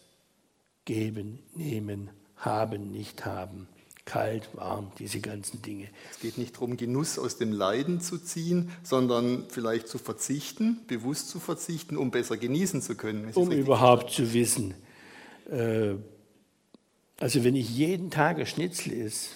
[0.85, 3.67] Geben, Nehmen, Haben, Nicht haben,
[4.05, 5.87] kalt, warm, diese ganzen Dinge.
[6.11, 11.29] Es geht nicht darum, Genuss aus dem Leiden zu ziehen, sondern vielleicht zu verzichten, bewusst
[11.29, 13.31] zu verzichten, um besser genießen zu können.
[13.35, 14.73] Um überhaupt zu wissen,
[15.49, 15.95] äh,
[17.19, 19.29] also wenn ich jeden Tag ein Schnitzel esse,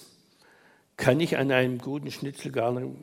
[0.96, 2.96] kann ich an einem guten Schnitzel gar nicht,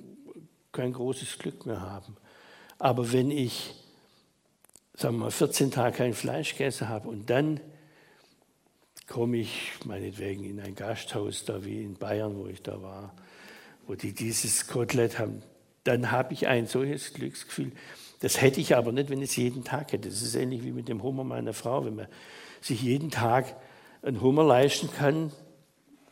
[0.72, 2.18] kein großes Glück mehr haben.
[2.80, 3.76] Aber wenn ich,
[4.96, 7.62] sagen wir mal, 14 Tage kein Fleisch gegessen habe und dann
[9.08, 13.14] komme ich meinetwegen in ein Gasthaus, da wie in Bayern, wo ich da war,
[13.88, 15.42] wo die dieses Kotelett haben,
[15.84, 17.72] dann habe ich ein solches Glücksgefühl.
[18.22, 20.08] Das hätte ich aber nicht, wenn ich es jeden Tag hätte.
[20.08, 21.86] Das ist ähnlich wie mit dem Hummer meiner Frau.
[21.86, 22.08] Wenn man
[22.62, 23.56] sich jeden Tag
[24.02, 25.32] einen Hummer leisten kann,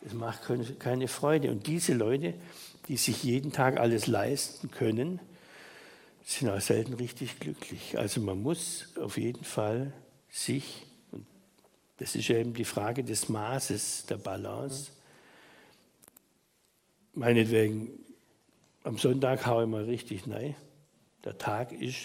[0.03, 0.41] das macht
[0.79, 1.51] keine Freude.
[1.51, 2.33] Und diese Leute,
[2.87, 5.19] die sich jeden Tag alles leisten können,
[6.25, 7.97] sind auch selten richtig glücklich.
[7.97, 9.93] Also man muss auf jeden Fall
[10.29, 10.85] sich,
[12.01, 14.89] das ist eben die Frage des Maßes, der Balance,
[17.13, 17.91] meinetwegen,
[18.83, 20.55] am Sonntag haue ich mal richtig nein.
[21.23, 21.97] Der Tag ist,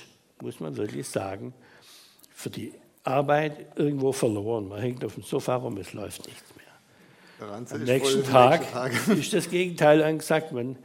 [0.42, 1.54] muss man wirklich sagen,
[2.34, 2.74] für die
[3.04, 4.68] Arbeit irgendwo verloren.
[4.68, 7.48] Man hängt auf dem Sofa rum, es läuft nichts mehr.
[7.48, 10.52] Am nächsten Tag, Tag ist das Gegenteil angesagt.
[10.52, 10.76] Man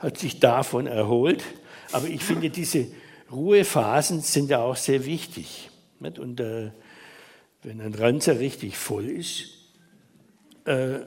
[0.00, 1.44] hat sich davon erholt.
[1.92, 2.88] Aber ich finde, diese
[3.30, 5.70] Ruhephasen sind ja auch sehr wichtig.
[6.00, 6.72] Und äh,
[7.62, 9.48] wenn ein Ranzer richtig voll ist,
[10.64, 11.00] äh,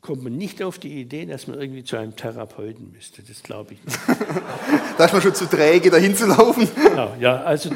[0.00, 3.22] kommt man nicht auf die Idee, dass man irgendwie zu einem Therapeuten müsste.
[3.22, 3.98] Das glaube ich nicht.
[4.98, 6.68] da ist man schon zu träge, dahin zu laufen.
[6.74, 7.70] Genau, ja, also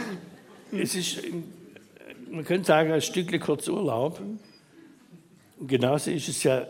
[0.72, 1.20] es ist
[2.34, 4.20] man könnte sagen, ein Stückchen kurz Urlaub.
[5.58, 6.66] Und genauso ist es ja,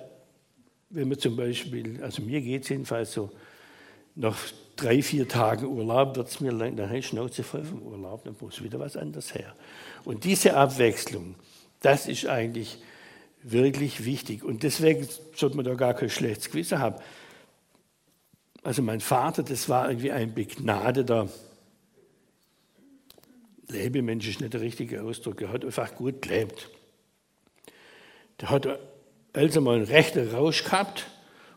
[0.90, 3.30] wenn man zum Beispiel, also mir geht es jedenfalls so,
[4.14, 4.36] nach
[4.76, 8.24] drei, vier Tagen Urlaub wird es mir lang, dann habe ich Schnauze voll vom Urlaub,
[8.24, 9.54] dann muss wieder was anderes her.
[10.04, 11.34] Und diese Abwechslung,
[11.80, 12.78] das ist eigentlich
[13.42, 14.42] wirklich wichtig.
[14.42, 16.96] Und deswegen sollte man da gar kein schlechtes Gewissen haben.
[18.62, 21.28] Also mein Vater, das war irgendwie ein begnadeter
[23.68, 26.70] Lebemensch ist nicht der richtige Ausdruck, er hat einfach gut gelebt.
[28.40, 28.78] Der hat
[29.32, 31.06] also mal einen rechten Rausch gehabt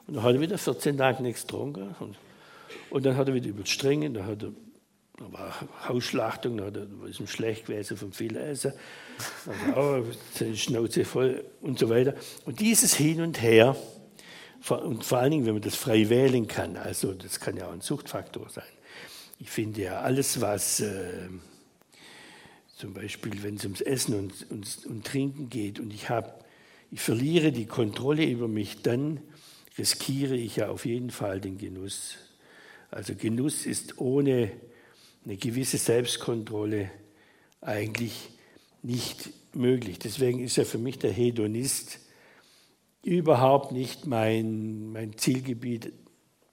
[0.05, 1.95] und dann hat er wieder 14 Tage nichts getrunken.
[1.99, 2.17] Und,
[2.89, 4.53] und dann hat er wieder überstrengen, da hat er
[5.17, 6.69] da war Hausschlachtung, da
[7.07, 8.73] ist ihm schlecht gewesen vom vielen Essen,
[9.73, 12.13] also seine Schnauze voll und so weiter.
[12.45, 13.75] Und dieses Hin und Her,
[14.69, 17.71] und vor allen Dingen, wenn man das frei wählen kann, also das kann ja auch
[17.71, 18.63] ein Suchtfaktor sein.
[19.39, 21.29] Ich finde ja, alles, was äh,
[22.75, 26.45] zum Beispiel, wenn es ums Essen und, und, und Trinken geht und ich, hab,
[26.91, 29.21] ich verliere die Kontrolle über mich, dann
[29.79, 32.17] riskiere ich ja auf jeden Fall den Genuss.
[32.89, 34.51] Also Genuss ist ohne
[35.25, 36.89] eine gewisse Selbstkontrolle
[37.61, 38.29] eigentlich
[38.81, 39.99] nicht möglich.
[39.99, 41.99] Deswegen ist ja für mich der Hedonist
[43.03, 45.91] überhaupt nicht mein, mein Zielgebiet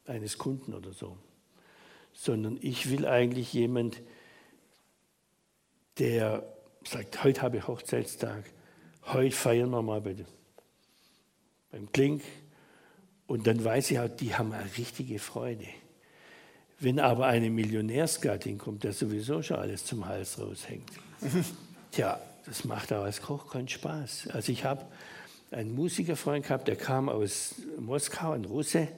[0.06, 1.16] eines Kunden oder so,
[2.12, 4.02] sondern ich will eigentlich jemand,
[5.98, 6.52] der
[6.84, 8.44] sagt, heute habe ich Hochzeitstag,
[9.06, 10.16] heute feiern wir mal bei,
[11.70, 12.22] beim Klink.
[13.26, 15.66] Und dann weiß ich auch, die haben eine richtige Freude.
[16.80, 20.90] Wenn aber eine Millionärsgattin kommt, der sowieso schon alles zum Hals raushängt,
[21.92, 24.28] tja, das macht auch als Koch keinen Spaß.
[24.32, 24.84] Also ich habe
[25.50, 28.88] einen Musikerfreund gehabt, der kam aus Moskau, ein Russe,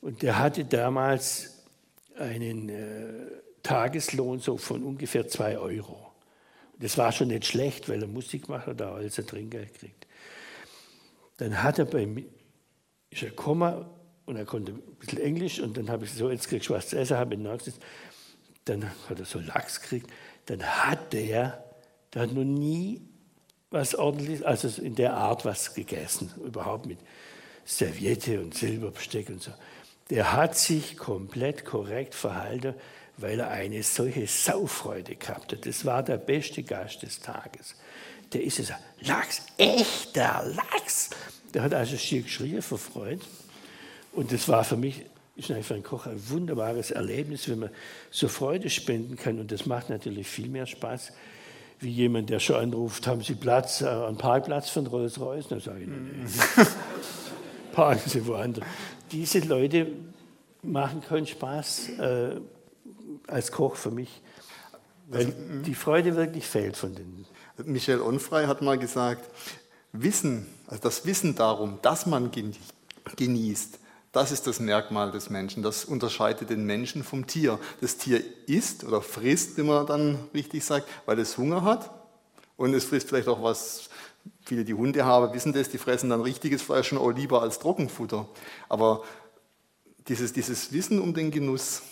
[0.00, 1.64] und der hatte damals
[2.18, 3.26] einen äh,
[3.62, 6.12] Tageslohn so von ungefähr zwei Euro.
[6.78, 10.06] Das war schon nicht schlecht, weil er Musik macht oder als er Trinkgeld kriegt.
[11.38, 12.24] Dann hat er bei mir,
[13.10, 13.84] ist er gekommen
[14.28, 16.88] und er konnte ein bisschen Englisch und dann habe ich so, jetzt kriegst du was
[16.88, 17.80] zu essen, habe ich nachgesetzt.
[18.66, 20.10] dann hat er so Lachs gekriegt,
[20.46, 21.64] dann hat der,
[22.12, 23.00] der hat noch nie
[23.70, 26.98] was ordentliches, also in der Art was gegessen, überhaupt mit
[27.64, 29.50] Serviette und Silberbesteck und so.
[30.10, 32.74] Der hat sich komplett korrekt verhalten,
[33.16, 35.66] weil er eine solche Saufreude gehabt hat.
[35.66, 37.76] Das war der beste Gast des Tages.
[38.32, 41.10] Der ist es, Lachs, echter Lachs.
[41.54, 43.22] Der hat also schier geschrien vor Freude.
[44.18, 45.04] Und das war für mich,
[45.36, 47.70] ist für einen Koch ein wunderbares Erlebnis, wenn man
[48.10, 49.38] so Freude spenden kann.
[49.38, 51.12] Und das macht natürlich viel mehr Spaß,
[51.78, 55.46] wie jemand, der schon anruft, haben Sie Platz, äh, einen Parkplatz von Rolls-Royce?
[55.46, 56.64] Dann sage ich, nee.
[57.72, 58.64] parken Sie woanders.
[59.12, 59.86] Diese Leute
[60.62, 62.40] machen keinen Spaß äh,
[63.28, 64.20] als Koch für mich,
[65.06, 67.24] weil also, die Freude wirklich fehlt von denen.
[67.64, 69.30] Michel Onfrey hat mal gesagt,
[69.92, 72.32] Wissen, also das Wissen darum, dass man
[73.14, 73.78] genießt,
[74.12, 75.62] das ist das Merkmal des Menschen.
[75.62, 77.58] Das unterscheidet den Menschen vom Tier.
[77.80, 81.90] Das Tier isst oder frisst, wie man dann richtig sagt, weil es Hunger hat.
[82.56, 83.90] Und es frisst vielleicht auch was,
[84.42, 87.58] viele, die Hunde haben, wissen das, die fressen dann richtiges Fleisch schon auch lieber als
[87.58, 88.26] Trockenfutter.
[88.68, 89.04] Aber
[90.08, 91.82] dieses, dieses Wissen um den Genuss,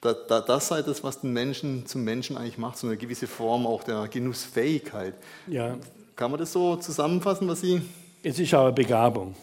[0.00, 3.26] da, da, das sei das, was den Menschen zum Menschen eigentlich macht, so eine gewisse
[3.26, 5.14] Form auch der Genussfähigkeit.
[5.48, 5.76] Ja.
[6.14, 7.82] Kann man das so zusammenfassen, was Sie.
[8.22, 9.34] Es ist eine Begabung.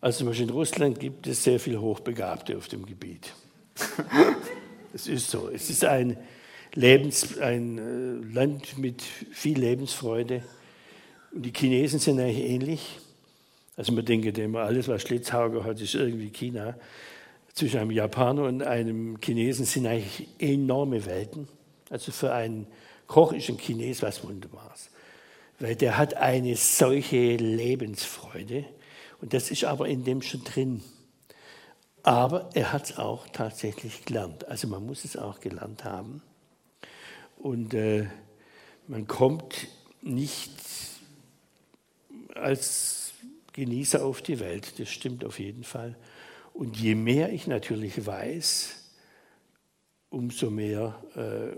[0.00, 3.32] Also zum Beispiel in Russland gibt es sehr viele Hochbegabte auf dem Gebiet.
[4.94, 5.48] es ist so.
[5.48, 6.16] Es ist ein,
[6.74, 10.42] Lebens, ein äh, Land mit viel Lebensfreude.
[11.32, 12.98] Und die Chinesen sind eigentlich ähnlich.
[13.76, 16.76] Also man denkt immer, alles, was Schlitzhauger hat, ist irgendwie China
[17.54, 21.48] zwischen einem Japaner und einem Chinesen sind eigentlich enorme Welten.
[21.88, 22.66] Also für einen
[23.06, 24.90] Koch ist ein Chines was Wunderbares,
[25.58, 28.64] weil der hat eine solche Lebensfreude
[29.20, 30.82] und das ist aber in dem schon drin.
[32.02, 34.48] Aber er hat es auch tatsächlich gelernt.
[34.48, 36.22] Also man muss es auch gelernt haben.
[37.38, 38.06] Und äh,
[38.86, 39.68] man kommt
[40.02, 40.52] nicht
[42.34, 43.12] als
[43.52, 45.96] Genießer auf die Welt, das stimmt auf jeden Fall.
[46.54, 48.76] Und je mehr ich natürlich weiß,
[50.08, 51.56] umso mehr äh,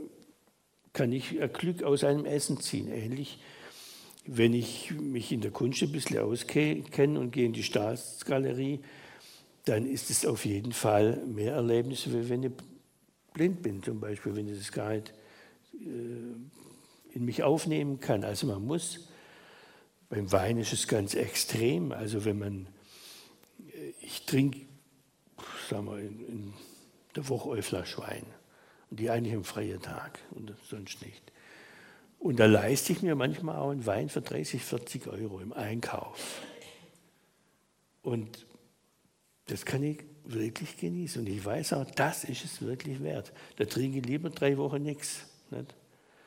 [0.92, 2.88] kann ich Glück aus einem Essen ziehen.
[2.92, 3.38] Ähnlich,
[4.24, 8.80] wenn ich mich in der Kunst ein bisschen auskenne und gehe in die Staatsgalerie,
[9.64, 12.52] dann ist es auf jeden Fall mehr Erlebnis, wie wenn ich
[13.32, 15.12] blind bin, zum Beispiel, wenn ich das gar nicht
[15.74, 18.24] äh, in mich aufnehmen kann.
[18.24, 19.08] Also man muss,
[20.08, 22.68] beim Wein ist es ganz extrem, also wenn man,
[23.68, 24.60] äh, ich trinke
[25.68, 26.52] sagen wir, in,
[27.14, 28.24] der Woche eine Flasche Wein.
[28.90, 31.31] Und die eigentlich am freien Tag und sonst nicht.
[32.22, 36.40] Und da leiste ich mir manchmal auch einen Wein für 30, 40 Euro im Einkauf.
[38.00, 38.46] Und
[39.46, 41.22] das kann ich wirklich genießen.
[41.22, 43.32] Und ich weiß auch, das ist es wirklich wert.
[43.56, 45.24] Da trinke ich lieber drei Wochen nichts.
[45.50, 45.74] Nicht?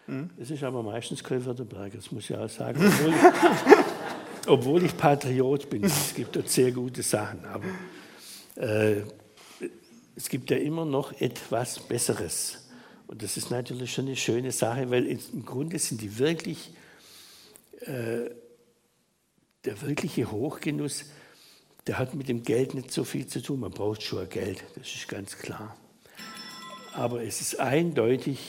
[0.07, 0.31] Mhm.
[0.37, 2.85] Das ist aber meistens kein Württemberger, das muss ich auch sagen.
[2.85, 5.85] Obwohl ich, obwohl ich Patriot bin.
[5.85, 7.45] Es gibt dort sehr gute Sachen.
[7.45, 7.63] Aber
[8.61, 9.01] äh,
[10.13, 12.64] es gibt ja immer noch etwas Besseres.
[13.07, 16.71] Und das ist natürlich schon eine schöne Sache, weil im Grunde sind die wirklich,
[17.81, 18.29] äh,
[19.63, 21.05] der wirkliche Hochgenuss,
[21.87, 23.59] der hat mit dem Geld nicht so viel zu tun.
[23.59, 25.77] Man braucht schon Geld, das ist ganz klar.
[26.93, 28.39] Aber es ist eindeutig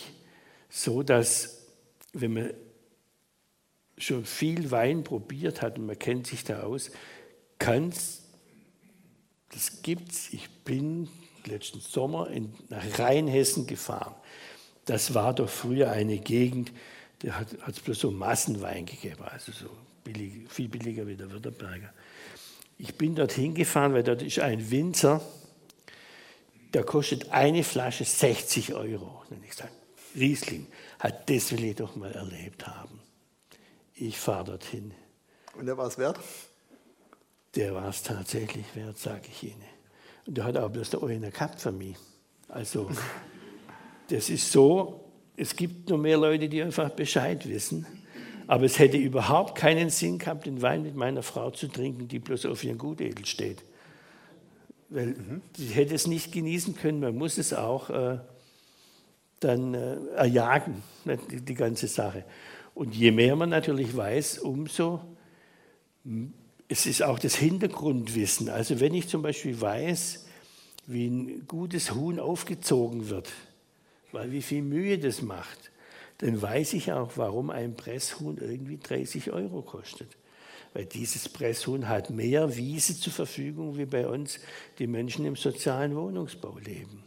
[0.71, 1.67] so, dass
[2.13, 2.51] wenn man
[3.99, 6.91] schon viel Wein probiert hat und man kennt sich da aus,
[7.59, 8.23] kann es,
[9.51, 11.09] das gibt es, ich bin
[11.47, 14.15] letzten Sommer in, nach Rheinhessen gefahren.
[14.87, 16.73] Das war doch früher eine Gegend,
[17.21, 19.69] da hat es bloß so Massenwein gegeben, also so
[20.05, 21.93] billig, viel billiger wie der Württemberger.
[22.79, 25.21] Ich bin dorthin gefahren, weil dort ist ein Winzer,
[26.75, 29.23] der kostet eine Flasche 60 Euro.
[29.31, 29.71] Und ich sage,
[30.15, 30.67] Riesling,
[30.99, 33.01] hat das will ich doch mal erlebt haben.
[33.95, 34.93] Ich fahre dorthin.
[35.55, 36.21] Und der war es wert?
[37.55, 39.65] Der war es tatsächlich wert, sage ich Ihnen.
[40.27, 41.97] Und der hat auch bloß der eine gehabt für mich.
[42.49, 42.91] Also,
[44.09, 45.05] das ist so,
[45.37, 47.87] es gibt noch mehr Leute, die einfach Bescheid wissen.
[48.47, 52.21] Aber es hätte überhaupt keinen Sinn gehabt, den Wein mit meiner Frau zu trinken, die
[52.21, 53.65] bloß auf ihren Gutedel steht.
[54.89, 55.43] Weil mhm.
[55.57, 57.01] sie hätte es nicht genießen können.
[57.01, 58.19] Man muss es auch äh,
[59.41, 60.83] dann äh, erjagen,
[61.31, 62.25] die, die ganze Sache.
[62.75, 65.01] Und je mehr man natürlich weiß, umso
[66.69, 68.49] es ist auch das Hintergrundwissen.
[68.49, 70.27] Also wenn ich zum Beispiel weiß,
[70.87, 73.29] wie ein gutes Huhn aufgezogen wird,
[74.13, 75.71] weil wie viel Mühe das macht,
[76.19, 80.17] dann weiß ich auch, warum ein Presshuhn irgendwie 30 Euro kostet.
[80.73, 84.39] Weil dieses Presshuhn hat mehr Wiese zur Verfügung, wie bei uns
[84.79, 87.03] die Menschen im sozialen Wohnungsbau leben.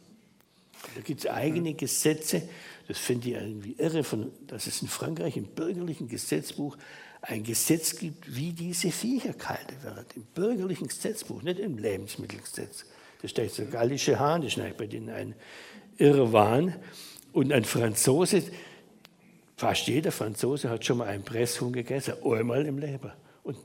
[0.95, 2.47] Da gibt es eigene Gesetze,
[2.87, 6.77] das finde ich irgendwie irre, von, dass es in Frankreich im bürgerlichen Gesetzbuch
[7.21, 10.05] ein Gesetz gibt, wie diese Viecher gehalten werden.
[10.15, 12.85] Im bürgerlichen Gesetzbuch, nicht im Lebensmittelgesetz.
[13.21, 15.35] Da steht der gallische Hahn, das ist bei denen ein
[15.99, 16.75] irrer Wahn.
[17.31, 18.43] Und ein Franzose,
[19.55, 23.11] fast jeder Franzose hat schon mal einen Presshuhn gegessen, einmal im Leben.
[23.43, 23.57] Und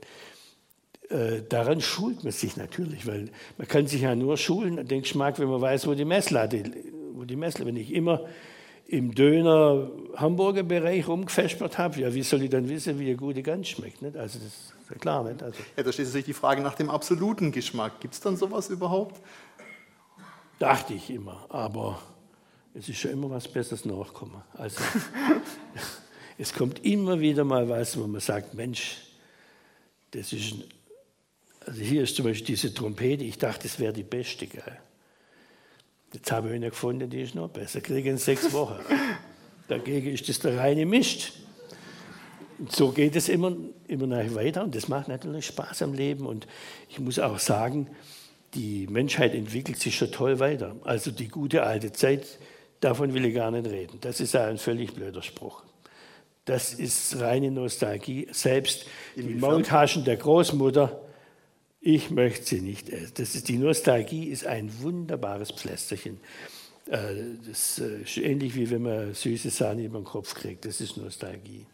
[1.09, 5.39] äh, daran schult man sich natürlich, weil man kann sich ja nur schulen, den Geschmack,
[5.39, 6.63] wenn man weiß, wo die Messlatte,
[7.13, 8.21] wo die Messlatte, wenn ich immer
[8.87, 13.41] im Döner Hamburger Bereich rumgefespert habe, ja, wie soll ich dann wissen, wie eine gute
[13.41, 14.01] Gans schmeckt?
[14.01, 14.15] Nicht?
[14.15, 15.23] Also das ist ja klar.
[15.23, 15.41] Nicht?
[15.41, 17.99] Also ja, da steht natürlich die Frage nach dem absoluten Geschmack.
[17.99, 19.19] Gibt es dann sowas überhaupt?
[20.59, 21.99] Dachte ich immer, aber
[22.77, 24.41] es ist schon immer was Besseres nachgekommen.
[24.53, 24.81] Also
[26.37, 28.97] es kommt immer wieder mal was, wo man sagt, Mensch,
[30.11, 30.63] das ist ein
[31.65, 34.45] also hier ist zum Beispiel diese Trompete, ich dachte, das wäre die beste.
[34.45, 34.61] Gell?
[36.13, 37.81] Jetzt habe ich eine gefunden, die ist noch besser.
[37.81, 38.79] Kriege in sechs Wochen.
[39.67, 41.33] Dagegen ist das der reine Mist.
[42.59, 43.55] Und so geht es immer,
[43.87, 46.25] immer weiter und das macht natürlich Spaß am Leben.
[46.25, 46.47] Und
[46.89, 47.89] ich muss auch sagen,
[48.53, 50.75] die Menschheit entwickelt sich schon toll weiter.
[50.83, 52.39] Also die gute alte Zeit,
[52.85, 53.99] davon will ich gar nicht reden.
[54.01, 55.63] Das ist ein völlig blöder Spruch.
[56.45, 58.27] Das ist reine Nostalgie.
[58.31, 61.01] Selbst die Maultaschen der Großmutter
[61.85, 63.11] ich möchte sie nicht essen.
[63.13, 66.19] Das ist, die Nostalgie ist ein wunderbares Pflästerchen.
[66.89, 67.13] Äh,
[67.47, 70.65] das äh, ist ähnlich wie wenn man süße Sahne über den Kopf kriegt.
[70.65, 71.67] Das ist Nostalgie.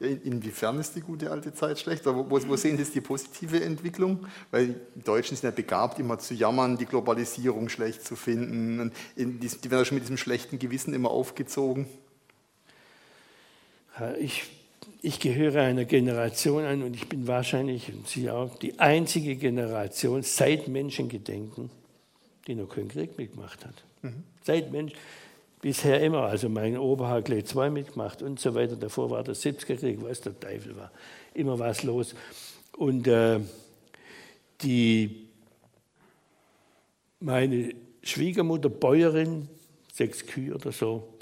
[0.00, 2.06] Inwiefern ist die gute alte Zeit schlecht?
[2.06, 4.26] Wo, wo, sehen Sie die positive Entwicklung?
[4.50, 8.92] Weil die Deutschen sind ja begabt, immer zu jammern, die Globalisierung schlecht zu finden.
[9.16, 11.86] Die, die werden ja schon mit diesem schlechten Gewissen immer aufgezogen.
[14.20, 14.44] Ich
[15.00, 20.22] ich gehöre einer Generation an und ich bin wahrscheinlich, und Sie auch, die einzige Generation
[20.22, 21.70] seit Menschengedenken,
[22.46, 23.84] die noch keinen Krieg mitgemacht hat.
[24.02, 24.24] Mhm.
[24.42, 24.92] Seit Mensch,
[25.60, 26.22] bisher immer.
[26.22, 28.76] Also mein Opa hat gleich zwei mitgemacht und so weiter.
[28.76, 30.90] Davor war der 70er Krieg, was der Teufel war.
[31.34, 32.14] Immer was los.
[32.76, 33.40] Und äh,
[34.62, 35.28] die,
[37.20, 39.48] meine Schwiegermutter, Bäuerin,
[39.92, 41.14] sechs Kühe oder so,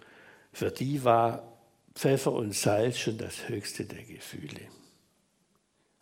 [0.53, 1.53] für die war
[1.95, 4.61] Pfeffer und Salz schon das höchste der Gefühle.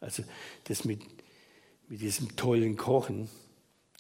[0.00, 0.24] Also
[0.64, 1.00] das mit,
[1.88, 3.28] mit diesem tollen Kochen,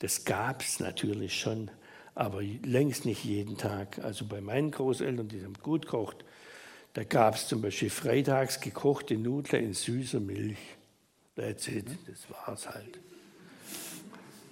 [0.00, 1.70] das gab es natürlich schon,
[2.14, 3.98] aber längst nicht jeden Tag.
[4.02, 6.24] Also bei meinen Großeltern, die haben gut gekocht,
[6.94, 10.58] da gab es zum Beispiel freitags gekochte Nudeln in süßer Milch.
[11.34, 13.00] That's it, das war es halt.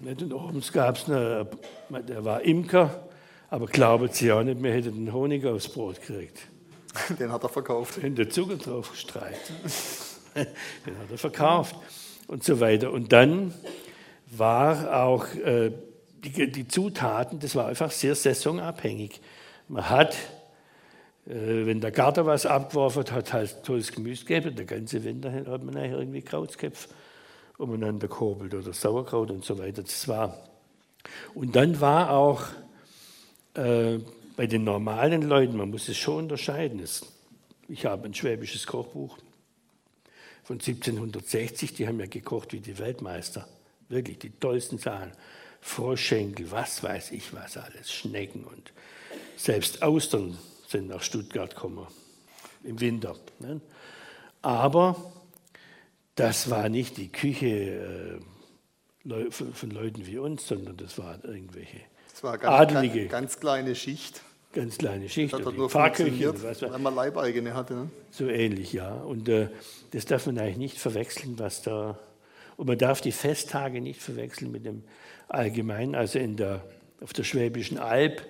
[0.00, 1.48] Und abends gab es eine,
[2.08, 3.08] der war Imker,
[3.50, 6.40] aber glauben Sie auch nicht, wir hätten den Honig aufs Brot gekriegt.
[7.18, 8.02] Den hat er verkauft.
[8.02, 9.52] Den der Zucker drauf gestreicht.
[10.34, 11.76] Den hat er verkauft
[12.26, 12.90] und so weiter.
[12.90, 13.54] Und dann
[14.26, 15.70] war auch äh,
[16.24, 19.20] die, die, Zutaten, das war einfach sehr saisonabhängig.
[19.68, 20.14] Man hat,
[21.26, 24.54] äh, wenn der Garten was abgeworfen hat, halt tolles Gemüse gegeben.
[24.56, 26.88] Der ganze Winter hat man nachher irgendwie Krautsköpfe
[27.58, 29.82] umeinander gehobelt oder Sauerkraut und so weiter.
[29.82, 30.38] Das war.
[31.34, 32.44] Und dann war auch
[33.54, 33.98] äh,
[34.36, 36.82] bei den normalen Leuten, man muss es schon unterscheiden.
[37.68, 39.18] Ich habe ein schwäbisches Kochbuch
[40.42, 43.46] von 1760, die haben ja gekocht wie die Weltmeister.
[43.88, 45.12] Wirklich die tollsten Sachen.
[45.62, 48.72] Froschschenkel, was weiß ich was alles, Schnecken und
[49.36, 50.36] selbst Austern
[50.68, 51.86] sind nach Stuttgart gekommen
[52.64, 53.16] im Winter.
[53.38, 53.60] Ne?
[54.42, 55.12] Aber
[56.16, 58.20] das war nicht die Küche
[59.08, 61.80] äh, von Leuten wie uns, sondern das waren irgendwelche
[62.12, 63.06] das war ganz, Adelige.
[63.06, 64.20] Ganz, ganz kleine Schicht.
[64.52, 65.32] Ganz kleine Schicht.
[65.32, 67.74] Das hat nur Pfarrkirche, weil man Leibeigene hatte.
[67.74, 67.90] Ne?
[68.10, 68.94] So ähnlich, ja.
[68.94, 69.48] Und äh,
[69.92, 71.98] das darf man eigentlich nicht verwechseln, was da.
[72.58, 74.84] Und man darf die Festtage nicht verwechseln mit dem
[75.32, 75.94] Allgemeinen.
[75.94, 76.64] Also in der,
[77.00, 78.26] auf der Schwäbischen Alb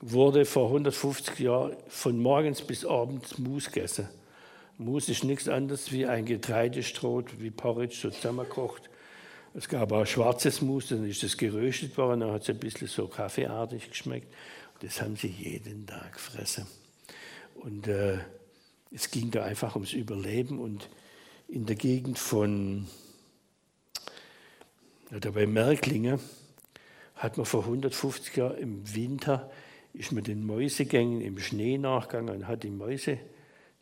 [0.00, 4.08] wurde vor 150 Jahren von morgens bis abends Mus gegessen.
[4.76, 8.88] Mus ist nichts anderes wie ein Getreidestroh, wie Porridge so zusammengekocht
[9.54, 12.86] es gab auch schwarzes Mus, dann ist das geröstet worden, dann hat es ein bisschen
[12.86, 14.32] so kaffeeartig geschmeckt.
[14.80, 16.66] Das haben sie jeden Tag gefressen.
[17.54, 18.18] Und äh,
[18.92, 20.60] es ging da einfach ums Überleben.
[20.60, 20.88] Und
[21.48, 22.86] in der Gegend von,
[25.14, 26.18] oder bei Merklingen,
[27.16, 29.50] hat man vor 150 Jahren im Winter,
[29.94, 33.18] ist man den Mäusegängen im Schnee nachgegangen und hat die Mäuse,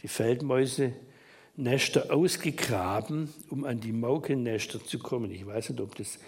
[0.02, 0.92] die Feldmäuse,
[1.56, 5.30] Nester ausgegraben, um an die Maukennester zu kommen.
[5.30, 6.18] Ich weiß nicht, ob das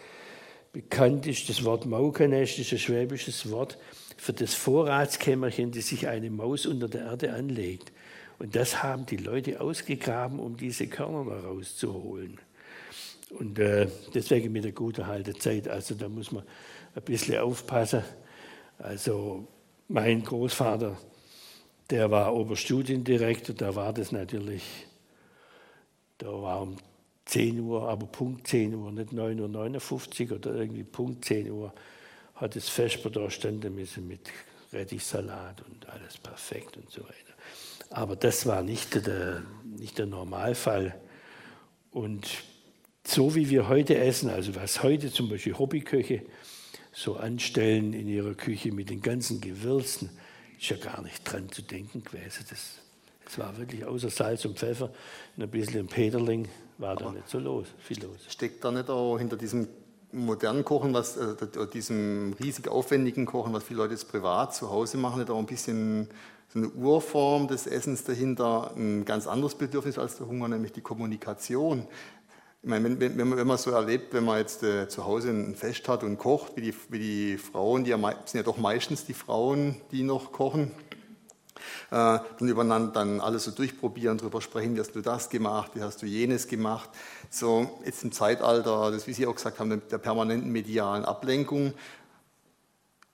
[0.73, 1.49] bekannt ist.
[1.49, 3.79] Das Wort Maukennest ist ein schwäbisches Wort
[4.17, 7.93] für das Vorratskämmerchen, das sich eine Maus unter der Erde anlegt.
[8.39, 12.39] Und das haben die Leute ausgegraben, um diese Körner mal rauszuholen.
[13.31, 15.69] Und äh, deswegen mit der guten Haltezeit.
[15.69, 16.45] Also da muss man
[16.95, 18.03] ein bisschen aufpassen.
[18.79, 19.47] Also
[19.89, 20.97] mein Großvater,
[21.91, 24.63] der war Oberstudiendirektor, da war das natürlich,
[26.19, 26.77] da war um
[27.27, 31.73] 10 Uhr, aber Punkt 10 Uhr, nicht 9.59 Uhr oder irgendwie Punkt 10 Uhr,
[32.35, 34.21] hat das Vesper da standen müssen mit
[34.73, 37.35] Rettichsalat und alles perfekt und so weiter.
[37.91, 40.95] Aber das war nicht der, nicht der Normalfall.
[41.91, 42.29] Und
[43.09, 46.23] so wie wir heute essen, also was heute zum Beispiel Hobbyköche
[46.93, 50.11] so anstellen in ihrer Küche mit den ganzen Gewürzen,
[50.59, 52.45] ist ja gar nicht dran zu denken gewesen.
[52.51, 52.81] Das,
[53.25, 54.91] das war wirklich außer Salz und Pfeffer
[55.37, 58.27] und ein bisschen Peterling war da nicht so los, viel los.
[58.29, 59.69] Steckt da nicht auch hinter diesem
[60.13, 61.35] modernen Kochen, was, äh,
[61.73, 65.47] diesem riesig aufwendigen Kochen, was viele Leute jetzt privat zu Hause machen, nicht auch ein
[65.47, 66.09] bisschen
[66.53, 70.81] so eine Urform des Essens dahinter, ein ganz anderes Bedürfnis als der Hunger, nämlich die
[70.81, 71.87] Kommunikation.
[72.61, 75.55] Ich meine, wenn, wenn, wenn man so erlebt, wenn man jetzt äh, zu Hause ein
[75.55, 79.05] Fest hat und kocht, wie die, wie die Frauen, die ja, sind ja doch meistens
[79.05, 80.73] die Frauen, die noch kochen,
[81.91, 85.83] äh, dann übereinander dann alles so durchprobieren, darüber sprechen, wie hast du das gemacht, wie
[85.83, 86.91] hast du jenes gemacht.
[87.31, 91.75] So jetzt im Zeitalter, das wie Sie auch gesagt haben, der permanenten medialen Ablenkung,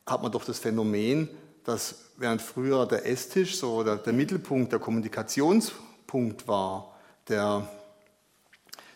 [0.07, 1.29] hat man doch das Phänomen,
[1.65, 6.97] dass während früher der Esstisch so der, der Mittelpunkt, der Kommunikationspunkt war,
[7.29, 7.69] der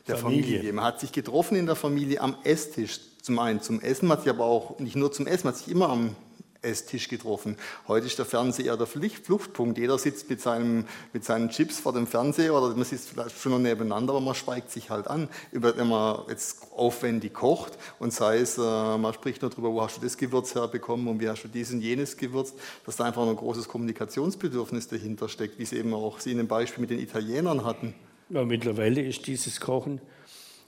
[0.09, 0.45] der Familie.
[0.45, 0.73] Familie.
[0.73, 3.01] Man hat sich getroffen in der Familie am Esstisch.
[3.23, 5.61] Zum einen zum Essen, man hat sich aber auch nicht nur zum Essen, man hat
[5.61, 6.17] sich immer am
[6.61, 7.57] Esstisch getroffen.
[7.87, 9.79] Heute ist der Fernseher der Fluchtpunkt.
[9.79, 13.53] Jeder sitzt mit, seinem, mit seinen Chips vor dem Fernseher oder man sitzt vielleicht schon
[13.53, 18.39] noch nebeneinander, aber man schweigt sich halt an, wenn man jetzt aufwendig kocht und sei
[18.39, 21.45] es, äh, man spricht nur darüber, wo hast du das Gewürz herbekommen und wie hast
[21.45, 22.55] du dies und jenes gewürzt,
[22.85, 26.49] dass da einfach ein großes Kommunikationsbedürfnis dahinter steckt, wie es eben auch Sie in dem
[26.49, 27.95] Beispiel mit den Italienern hatten.
[28.31, 30.03] Ja, mittlerweile ist dieses Kochen,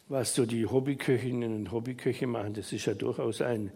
[0.08, 3.70] was so die Hobbyköchinnen und Hobbyköche machen, das ist ja durchaus ein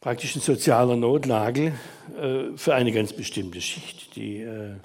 [0.00, 1.74] praktisch ein sozialer Notnagel
[2.18, 4.76] äh, für eine ganz bestimmte Schicht, die äh,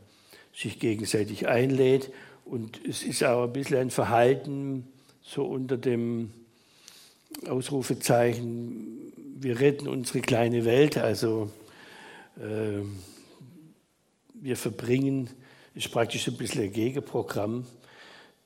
[0.53, 2.11] sich gegenseitig einlädt.
[2.43, 4.87] Und es ist auch ein bisschen ein Verhalten
[5.21, 6.31] so unter dem
[7.47, 11.49] Ausrufezeichen, wir retten unsere kleine Welt, also
[12.37, 12.81] äh,
[14.33, 15.29] wir verbringen,
[15.75, 17.65] ist praktisch ein bisschen ein Gegenprogramm,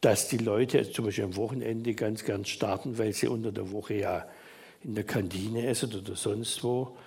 [0.02, 3.96] dass die Leute zum Beispiel am Wochenende ganz gern starten, weil sie unter der Woche
[3.96, 4.28] ja
[4.84, 6.98] in der Kantine essen oder sonst wo.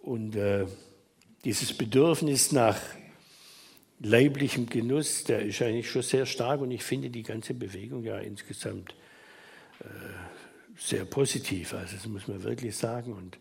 [0.00, 0.66] Und äh,
[1.44, 2.78] dieses Bedürfnis nach
[4.00, 8.18] leiblichem Genuss, der ist eigentlich schon sehr stark und ich finde die ganze Bewegung ja
[8.18, 8.94] insgesamt
[9.80, 9.84] äh,
[10.76, 11.74] sehr positiv.
[11.74, 13.12] Also das muss man wirklich sagen.
[13.12, 13.38] Und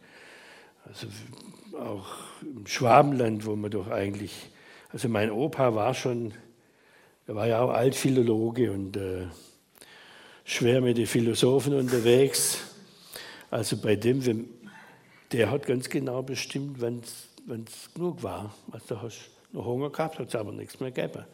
[0.86, 1.08] also
[1.78, 2.08] auch
[2.42, 4.34] im Schwabenland, wo man doch eigentlich,
[4.98, 6.34] also mein Opa war schon,
[7.28, 9.28] er war ja auch Altphilologe und äh,
[10.44, 12.62] schwer mit den Philosophen unterwegs.
[13.52, 14.50] Also bei dem,
[15.32, 18.56] der hat ganz genau bestimmt, wenn es genug war.
[18.72, 21.26] Also hast noch Hunger gehabt, hat es aber nichts mehr gegeben.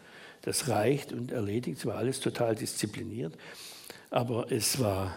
[0.41, 3.33] Das reicht und erledigt, es war alles total diszipliniert.
[4.09, 5.15] Aber es war,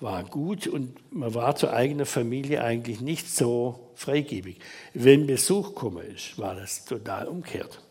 [0.00, 4.58] war gut und man war zur eigenen Familie eigentlich nicht so freigebig.
[4.94, 7.82] Wenn Besuch gekommen ist, war das total umgekehrt.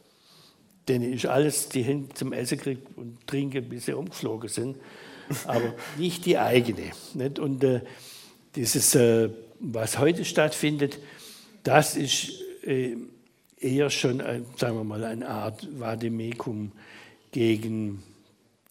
[0.88, 4.78] Denn ist alles, die hin zum Essen kriegen und trinken, bis sie umgeflogen sind,
[5.46, 6.92] aber nicht die eigene.
[7.14, 7.38] Nicht?
[7.38, 7.82] Und äh,
[8.56, 10.98] dieses, äh, was heute stattfindet,
[11.64, 12.96] das ist äh,
[13.60, 16.72] eher schon, ein, sagen wir mal, eine Art Vademekum
[17.32, 18.02] gegen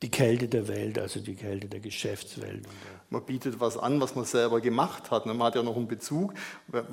[0.03, 2.67] die Kälte der Welt, also die Kälte der Geschäftswelt.
[3.11, 5.25] Man bietet was an, was man selber gemacht hat.
[5.25, 6.35] Man hat ja noch einen Bezug.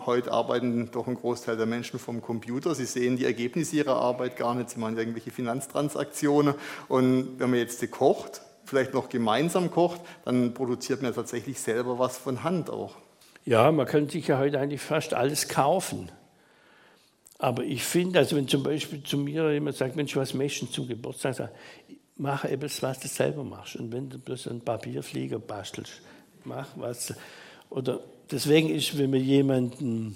[0.06, 2.74] Heute arbeiten doch ein Großteil der Menschen vom Computer.
[2.74, 4.70] Sie sehen die Ergebnisse ihrer Arbeit gar nicht.
[4.70, 6.56] Sie machen irgendwelche Finanztransaktionen.
[6.88, 12.18] Und wenn man jetzt kocht, vielleicht noch gemeinsam kocht, dann produziert man tatsächlich selber was
[12.18, 12.96] von Hand auch.
[13.44, 16.10] Ja, man kann sich ja heute eigentlich fast alles kaufen.
[17.38, 20.76] Aber ich finde, also wenn zum Beispiel zu mir jemand sagt, Mensch, was möchtest du
[20.76, 21.52] zum Geburtstag?
[22.18, 23.76] Mach etwas, was du selber machst.
[23.76, 26.02] Und wenn du bloß einen Papierflieger bastelst,
[26.46, 27.14] mach was.
[27.70, 28.00] Oder
[28.32, 30.16] deswegen ist, wenn man jemanden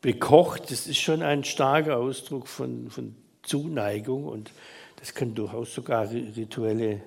[0.00, 4.52] bekocht, das ist schon ein starker Ausdruck von, von Zuneigung und
[4.96, 7.02] das kann durchaus sogar rituelle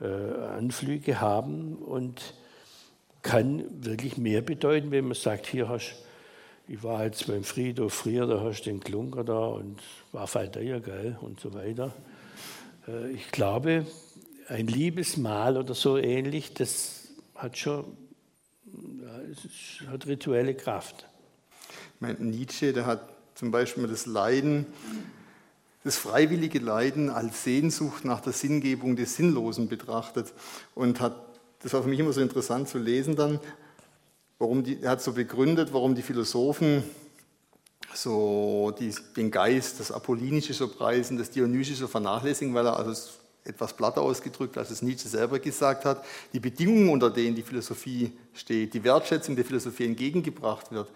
[0.00, 2.34] äh, Anflüge haben und
[3.22, 5.96] kann wirklich mehr bedeuten, wenn man sagt, hier hast
[6.68, 9.78] ich war jetzt beim Friedhof früher, da hast du den Klunker da und
[10.10, 11.92] war Falteier, gell, und so weiter.
[12.86, 13.86] Äh, ich glaube,
[14.48, 17.84] ein Liebesmahl oder so ähnlich, das hat schon
[19.90, 21.06] hat rituelle Kraft.
[22.00, 24.66] Mein Nietzsche, der hat zum Beispiel das Leiden
[25.86, 30.32] das freiwillige Leiden als Sehnsucht nach der Sinngebung des Sinnlosen betrachtet
[30.74, 31.14] und hat,
[31.60, 33.38] das war für mich immer so interessant zu lesen dann,
[34.40, 36.82] warum die, er hat so begründet, warum die Philosophen
[37.96, 43.10] so die, den Geist, das Apollinische so preisen, das Dionysische so vernachlässigen, weil er also
[43.44, 48.12] etwas platter ausgedrückt, als es Nietzsche selber gesagt hat, die Bedingungen, unter denen die Philosophie
[48.34, 50.88] steht, die Wertschätzung der Philosophie entgegengebracht wird,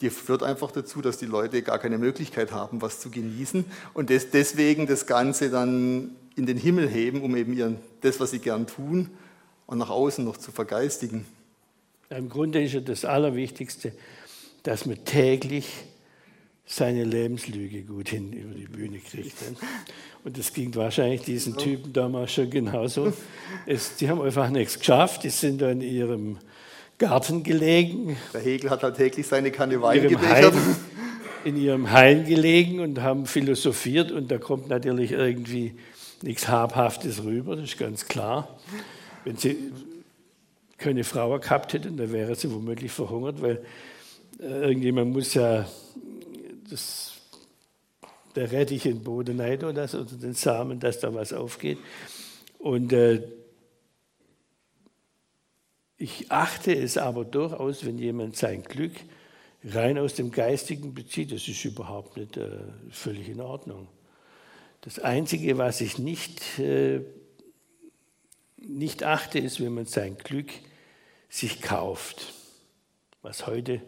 [0.00, 3.64] die führt einfach dazu, dass die Leute gar keine Möglichkeit haben, was zu genießen
[3.94, 8.38] und deswegen das Ganze dann in den Himmel heben, um eben ihren, das, was sie
[8.38, 9.10] gern tun,
[9.66, 11.26] und nach außen noch zu vergeistigen.
[12.08, 13.92] Im Grunde ist ja das Allerwichtigste,
[14.62, 15.66] dass man täglich
[16.66, 19.34] seine Lebenslüge gut hin über die Bühne kriegt.
[20.24, 23.12] Und das ging wahrscheinlich diesen Typen damals schon genauso.
[23.66, 26.38] Es, die haben einfach nichts geschafft, die sind da in ihrem
[26.98, 28.16] Garten gelegen.
[28.34, 30.54] Der Hegel hat halt täglich seine Kanne Wein gebechert.
[31.44, 35.74] in ihrem Hain gelegen und haben philosophiert und da kommt natürlich irgendwie
[36.22, 38.58] nichts Habhaftes rüber, das ist ganz klar.
[39.24, 39.56] Wenn sie
[40.78, 43.62] keine Frau gehabt hätten, dann wäre sie womöglich verhungert, weil
[44.40, 45.66] äh, irgendjemand muss ja
[46.70, 47.12] das,
[48.34, 51.78] der Rettich in den Boden rein oder, das, oder den Samen, dass da was aufgeht.
[52.58, 53.22] Und äh,
[55.98, 58.92] ich achte es aber durchaus, wenn jemand sein Glück
[59.64, 62.50] rein aus dem Geistigen bezieht, das ist überhaupt nicht äh,
[62.90, 63.88] völlig in Ordnung.
[64.82, 67.00] Das Einzige, was ich nicht, äh,
[68.56, 70.50] nicht achte, ist, wenn man sein Glück
[71.28, 72.34] sich kauft,
[73.22, 73.80] was heute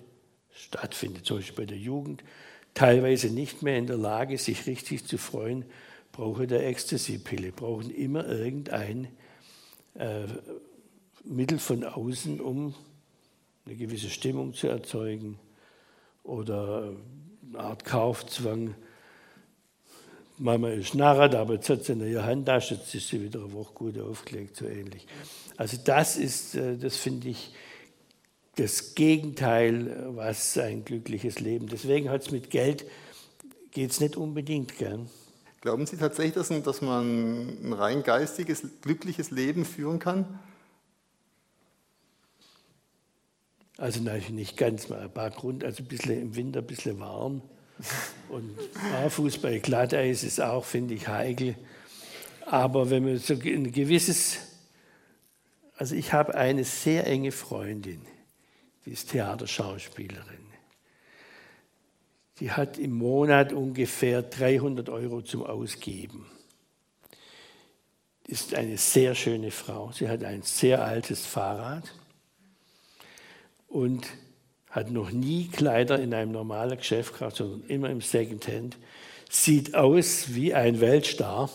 [0.53, 2.25] stattfindet, zum Beispiel bei der Jugend,
[2.79, 5.65] teilweise nicht mehr in der Lage, sich richtig zu freuen,
[6.13, 9.09] brauchen der Ecstasy-Pille, brauchen immer irgendein
[9.95, 10.27] äh,
[11.25, 12.75] Mittel von außen, um
[13.67, 15.41] eine gewisse Stimmung zu erzeugen
[16.23, 16.93] oder
[17.49, 18.77] eine Art Kaufzwang.
[20.39, 23.53] Mama ist narrat, aber jetzt hat sie in ihrer Handtasche, jetzt ist sie wieder eine
[23.53, 25.05] Woche gut aufgelegt, so ähnlich.
[25.57, 27.53] Also das ist, äh, das finde ich,
[28.59, 31.67] das Gegenteil, was ein glückliches Leben.
[31.67, 32.85] Deswegen hat es mit Geld,
[33.71, 35.09] geht es nicht unbedingt gern.
[35.61, 40.39] Glauben Sie tatsächlich, dass man ein rein geistiges, glückliches Leben führen kann?
[43.77, 46.99] Also natürlich nicht ganz, mal ein paar Grund, also ein bisschen im Winter ein bisschen
[47.01, 47.43] warm.
[48.29, 48.57] Und
[48.93, 51.57] Barfuß bei Glatteis ist auch, finde ich, heikel.
[52.47, 54.39] Aber wenn man so ein gewisses
[55.79, 58.03] also ich habe eine sehr enge Freundin,
[58.89, 60.47] die ist Theaterschauspielerin.
[62.41, 66.25] Die hat im Monat ungefähr 300 Euro zum Ausgeben.
[68.27, 69.93] Ist eine sehr schöne Frau.
[69.93, 71.93] Sie hat ein sehr altes Fahrrad
[73.67, 74.09] und
[74.71, 78.79] hat noch nie Kleider in einem normalen Geschäft gekauft, sondern immer im Secondhand.
[79.29, 81.51] Sieht aus wie ein Weltstar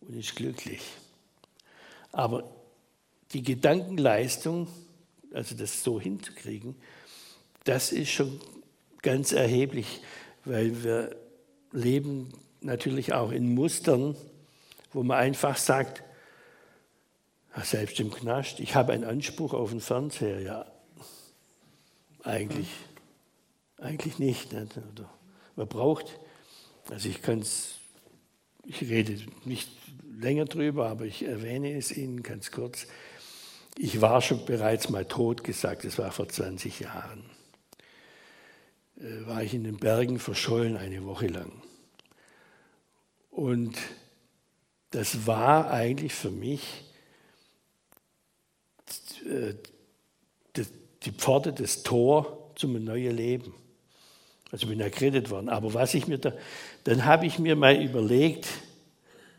[0.00, 0.80] und ist glücklich.
[2.12, 2.50] Aber
[3.34, 4.68] die Gedankenleistung,
[5.32, 6.74] also das so hinzukriegen,
[7.64, 8.40] das ist schon
[9.02, 10.00] ganz erheblich,
[10.44, 11.16] weil wir
[11.72, 14.16] leben natürlich auch in Mustern,
[14.92, 16.02] wo man einfach sagt,
[17.62, 20.66] selbst im Knast, ich habe einen Anspruch auf den Fernseher, ja,
[22.22, 22.68] eigentlich,
[23.78, 24.52] eigentlich nicht.
[24.52, 24.76] nicht?
[24.76, 25.10] Oder
[25.56, 26.18] man braucht,
[26.90, 27.74] also ich kann es,
[28.64, 29.70] ich rede nicht
[30.18, 32.86] länger drüber, aber ich erwähne es Ihnen ganz kurz.
[33.78, 37.24] Ich war schon bereits mal tot gesagt, das war vor 20 Jahren.
[38.98, 41.52] Äh, war ich in den Bergen verschollen eine Woche lang.
[43.30, 43.78] Und
[44.90, 46.84] das war eigentlich für mich
[49.24, 49.54] äh,
[51.04, 53.54] die Pforte, das Tor zum neuen Leben.
[54.50, 55.48] Also bin geredet worden.
[55.48, 56.32] Aber was ich mir da,
[56.84, 58.48] dann habe ich mir mal überlegt,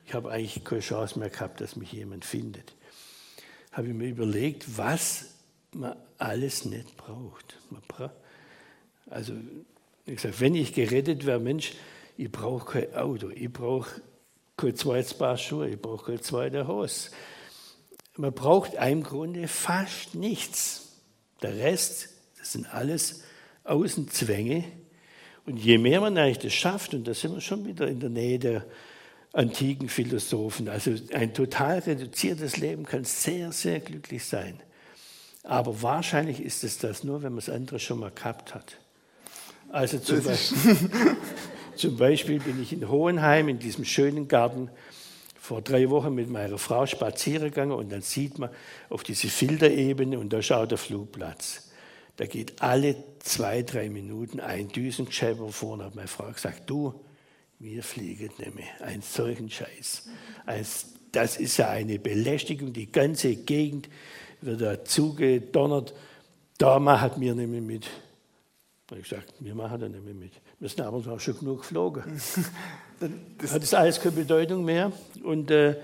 [0.07, 2.73] ich habe eigentlich keine Chance mehr gehabt, dass mich jemand findet
[3.71, 5.25] habe ich mir überlegt, was
[5.73, 7.57] man alles nicht braucht.
[9.09, 9.33] Also,
[10.05, 11.73] ich sage, wenn ich gerettet wäre, Mensch,
[12.17, 13.89] ich brauche kein Auto, ich brauche
[14.57, 17.11] kein zweites Paar Schuhe, ich brauche kein zweites Haus.
[18.17, 20.99] Man braucht im Grunde fast nichts.
[21.41, 23.23] Der Rest, das sind alles
[23.63, 24.65] Außenzwänge.
[25.45, 28.09] Und je mehr man eigentlich das schafft, und da sind wir schon wieder in der
[28.09, 28.65] Nähe der
[29.33, 30.67] antiken Philosophen.
[30.67, 34.59] Also ein total reduziertes Leben kann sehr, sehr glücklich sein.
[35.43, 38.77] Aber wahrscheinlich ist es das nur, wenn man das andere schon mal gehabt hat.
[39.69, 40.77] Also zum Beispiel,
[41.75, 44.69] zum Beispiel bin ich in Hohenheim in diesem schönen Garten
[45.39, 48.51] vor drei Wochen mit meiner Frau spazieren gegangen und dann sieht man
[48.89, 51.69] auf diese Filterebene und da schaut der Flugplatz.
[52.17, 56.93] Da geht alle zwei, drei Minuten ein Düsengeschäber vor und hat meine Frau gesagt, du,
[57.61, 58.65] wir fliegen nicht mehr.
[58.81, 60.09] Ein solchen Scheiß.
[61.11, 62.73] Das ist ja eine Belästigung.
[62.73, 63.87] Die ganze Gegend
[64.41, 65.93] wird da zugedonnert.
[66.57, 67.87] da machen wir mehr mit.
[68.89, 70.31] Habe ich gesagt, wir machen da nicht mehr mit.
[70.59, 72.03] Wir sind aber auch schon genug geflogen.
[72.99, 73.19] Dann
[73.49, 74.91] hat das alles keine Bedeutung mehr.
[75.23, 75.75] Und, äh,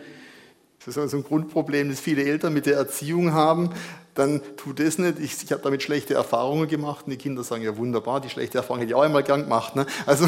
[0.79, 3.71] das ist also ein Grundproblem, das viele Eltern mit der Erziehung haben.
[4.13, 5.19] Dann tut das nicht.
[5.19, 7.05] Ich, ich habe damit schlechte Erfahrungen gemacht.
[7.05, 9.75] Und die Kinder sagen, ja wunderbar, die schlechte Erfahrung hätte ich auch einmal gern gemacht.
[9.75, 9.85] Ne?
[10.07, 10.27] Also.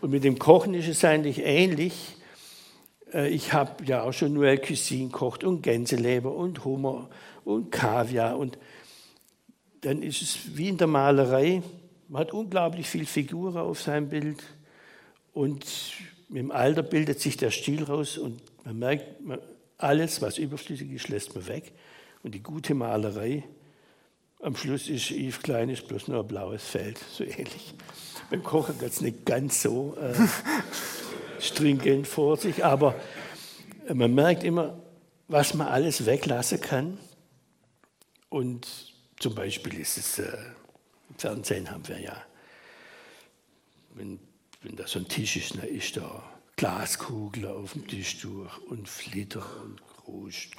[0.00, 2.16] Und mit dem Kochen ist es eigentlich ähnlich.
[3.12, 7.08] Äh, ich habe ja auch schon Noël Cuisine gekocht und Gänseleber und Hummer
[7.44, 8.38] und Kaviar.
[8.38, 8.58] Und
[9.80, 11.62] dann ist es wie in der Malerei.
[12.08, 14.42] Man hat unglaublich viel Figuren auf seinem Bild.
[15.32, 15.64] Und
[16.28, 19.04] mit dem Alter bildet sich der Stil raus und man merkt,
[19.78, 21.72] alles, was überflüssig ist, lässt man weg.
[22.22, 23.44] Und die gute Malerei,
[24.40, 27.74] am Schluss ist Yves Klein ist bloß nur ein blaues Feld, so ähnlich.
[28.30, 30.14] Beim Kochen geht es nicht ganz so äh,
[31.40, 32.94] stringent vor sich, aber
[33.92, 34.78] man merkt immer,
[35.28, 36.98] was man alles weglassen kann.
[38.28, 40.36] Und zum Beispiel ist es, äh,
[41.16, 42.16] Fernsehen haben wir ja,
[43.94, 44.18] wenn,
[44.62, 46.22] wenn da so ein Tisch ist, dann ist da
[46.56, 50.50] Glaskugel auf dem Tisch durch und Flitter und Krust.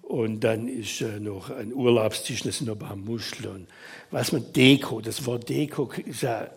[0.00, 3.66] Und dann ist äh, noch ein Urlaubstisch, da sind noch ein paar Muscheln.
[4.10, 6.48] Was man Deko, das Wort Deko ist ja,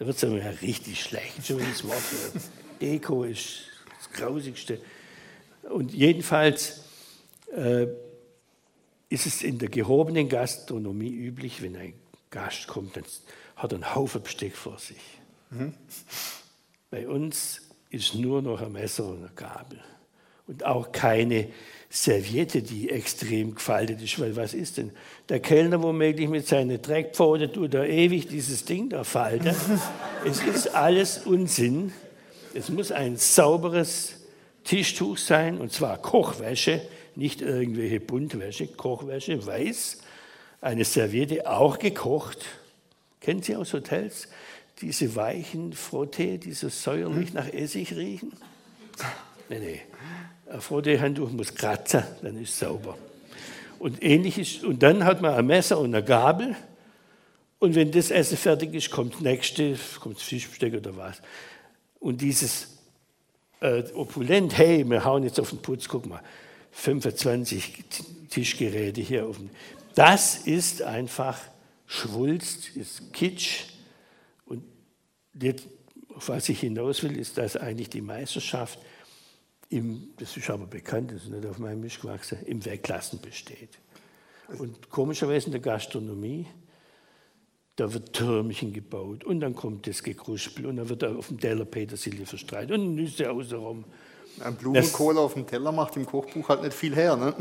[0.00, 0.30] da wird es ja
[0.62, 2.02] richtig schlecht, schon das Wort.
[2.80, 3.66] Deko ist
[3.98, 4.80] das Grausigste.
[5.64, 6.84] Und jedenfalls
[7.54, 7.86] äh,
[9.10, 11.92] ist es in der gehobenen Gastronomie üblich, wenn ein
[12.30, 13.04] Gast kommt, dann
[13.56, 15.02] hat er einen Haufen Besteck vor sich.
[15.50, 15.74] Mhm.
[16.90, 17.60] Bei uns
[17.90, 19.82] ist nur noch ein Messer und eine Gabel.
[20.46, 21.48] Und auch keine
[21.88, 24.92] Serviette, die extrem gefaltet ist, weil was ist denn?
[25.28, 29.54] Der Kellner womöglich mit seiner Dreckpfote tut da ewig dieses Ding da falten.
[30.24, 31.92] es ist alles Unsinn.
[32.54, 34.14] Es muss ein sauberes
[34.64, 36.80] Tischtuch sein, und zwar Kochwäsche,
[37.16, 39.98] nicht irgendwelche Buntwäsche, Kochwäsche, weiß,
[40.60, 42.38] eine Serviette auch gekocht.
[43.20, 44.28] Kennen Sie aus Hotels
[44.80, 47.34] diese weichen Frottee, die so säuerlich hm?
[47.34, 48.32] nach Essig riechen?
[49.48, 49.80] Nee, nee.
[50.50, 52.98] Ein Frottee-Handtuch muss kratzen, dann ist es sauber.
[53.78, 56.56] Und ähnlich und dann hat man ein Messer und eine Gabel.
[57.60, 61.22] Und wenn das Essen fertig ist, kommt das nächste, kommt das Fischbesteck oder was.
[62.00, 62.78] Und dieses
[63.60, 66.20] äh, Opulent, hey, wir hauen jetzt auf den Putz, guck mal,
[66.72, 67.84] 25
[68.28, 69.50] Tischgeräte hier auf dem.
[69.94, 71.38] Das ist einfach
[71.86, 73.66] Schwulst, ist Kitsch.
[74.46, 74.64] Und
[75.40, 75.66] jetzt,
[76.14, 78.78] auf was ich hinaus will, ist, dass eigentlich die Meisterschaft,
[79.70, 83.78] im, das ist aber bekannt, das ist nicht auf meinem Misch gewachsen, im Weglassen besteht.
[84.58, 86.46] Und komischerweise in der Gastronomie,
[87.76, 91.64] da wird Türmchen gebaut und dann kommt das Gekruspel und dann wird auf dem Teller
[91.64, 93.84] Petersilie verstreut und Nüsse außenrum.
[94.40, 97.16] Ein Blumenkohl auf dem Teller macht im Kochbuch halt nicht viel her.
[97.16, 97.34] Ne?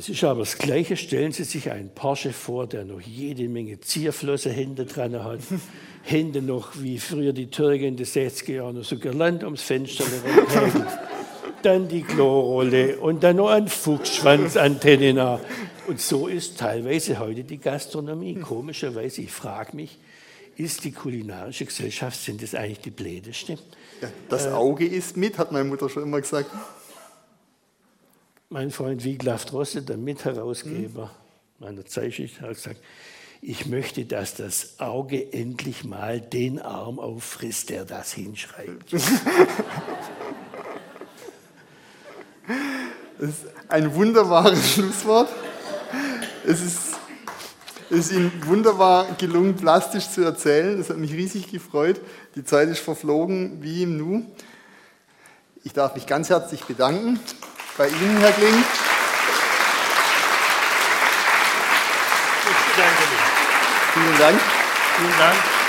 [0.00, 0.96] Es ist aber das Gleiche.
[0.96, 5.40] Stellen Sie sich einen Porsche vor, der noch jede Menge Zierflosse hinten dran hat.
[6.02, 10.86] Hände noch, wie früher die Türken in den 60er Jahren, so Girland ums Fenster hängen.
[11.62, 15.38] Dann die Klorolle und dann noch ein Fuchsschwanzantenne.
[15.86, 18.36] Und so ist teilweise heute die Gastronomie.
[18.36, 19.98] Komischerweise, ich frage mich,
[20.56, 23.58] ist die kulinarische Gesellschaft, sind das eigentlich die Blädeste?
[24.00, 26.50] Ja, das äh, Auge ist mit, hat meine Mutter schon immer gesagt.
[28.52, 31.10] Mein Freund Wiglaf Drosse, der Mitherausgeber hm.
[31.60, 32.80] meiner Zeitschrift, hat gesagt,
[33.40, 38.92] ich möchte, dass das Auge endlich mal den Arm auffrisst, der das hinschreibt.
[38.92, 39.04] das
[43.20, 45.28] ist ein wunderbares Schlusswort.
[46.44, 46.96] Es ist,
[47.88, 50.76] es ist Ihnen wunderbar gelungen, plastisch zu erzählen.
[50.76, 52.00] Das hat mich riesig gefreut.
[52.34, 54.26] Die Zeit ist verflogen wie im Nu.
[55.62, 57.20] Ich darf mich ganz herzlich bedanken
[57.76, 58.64] bei Ihnen, Herr Kling.
[62.50, 63.20] Ich bedanke mich.
[63.94, 64.40] Vielen Dank.
[64.96, 65.59] Vielen Dank.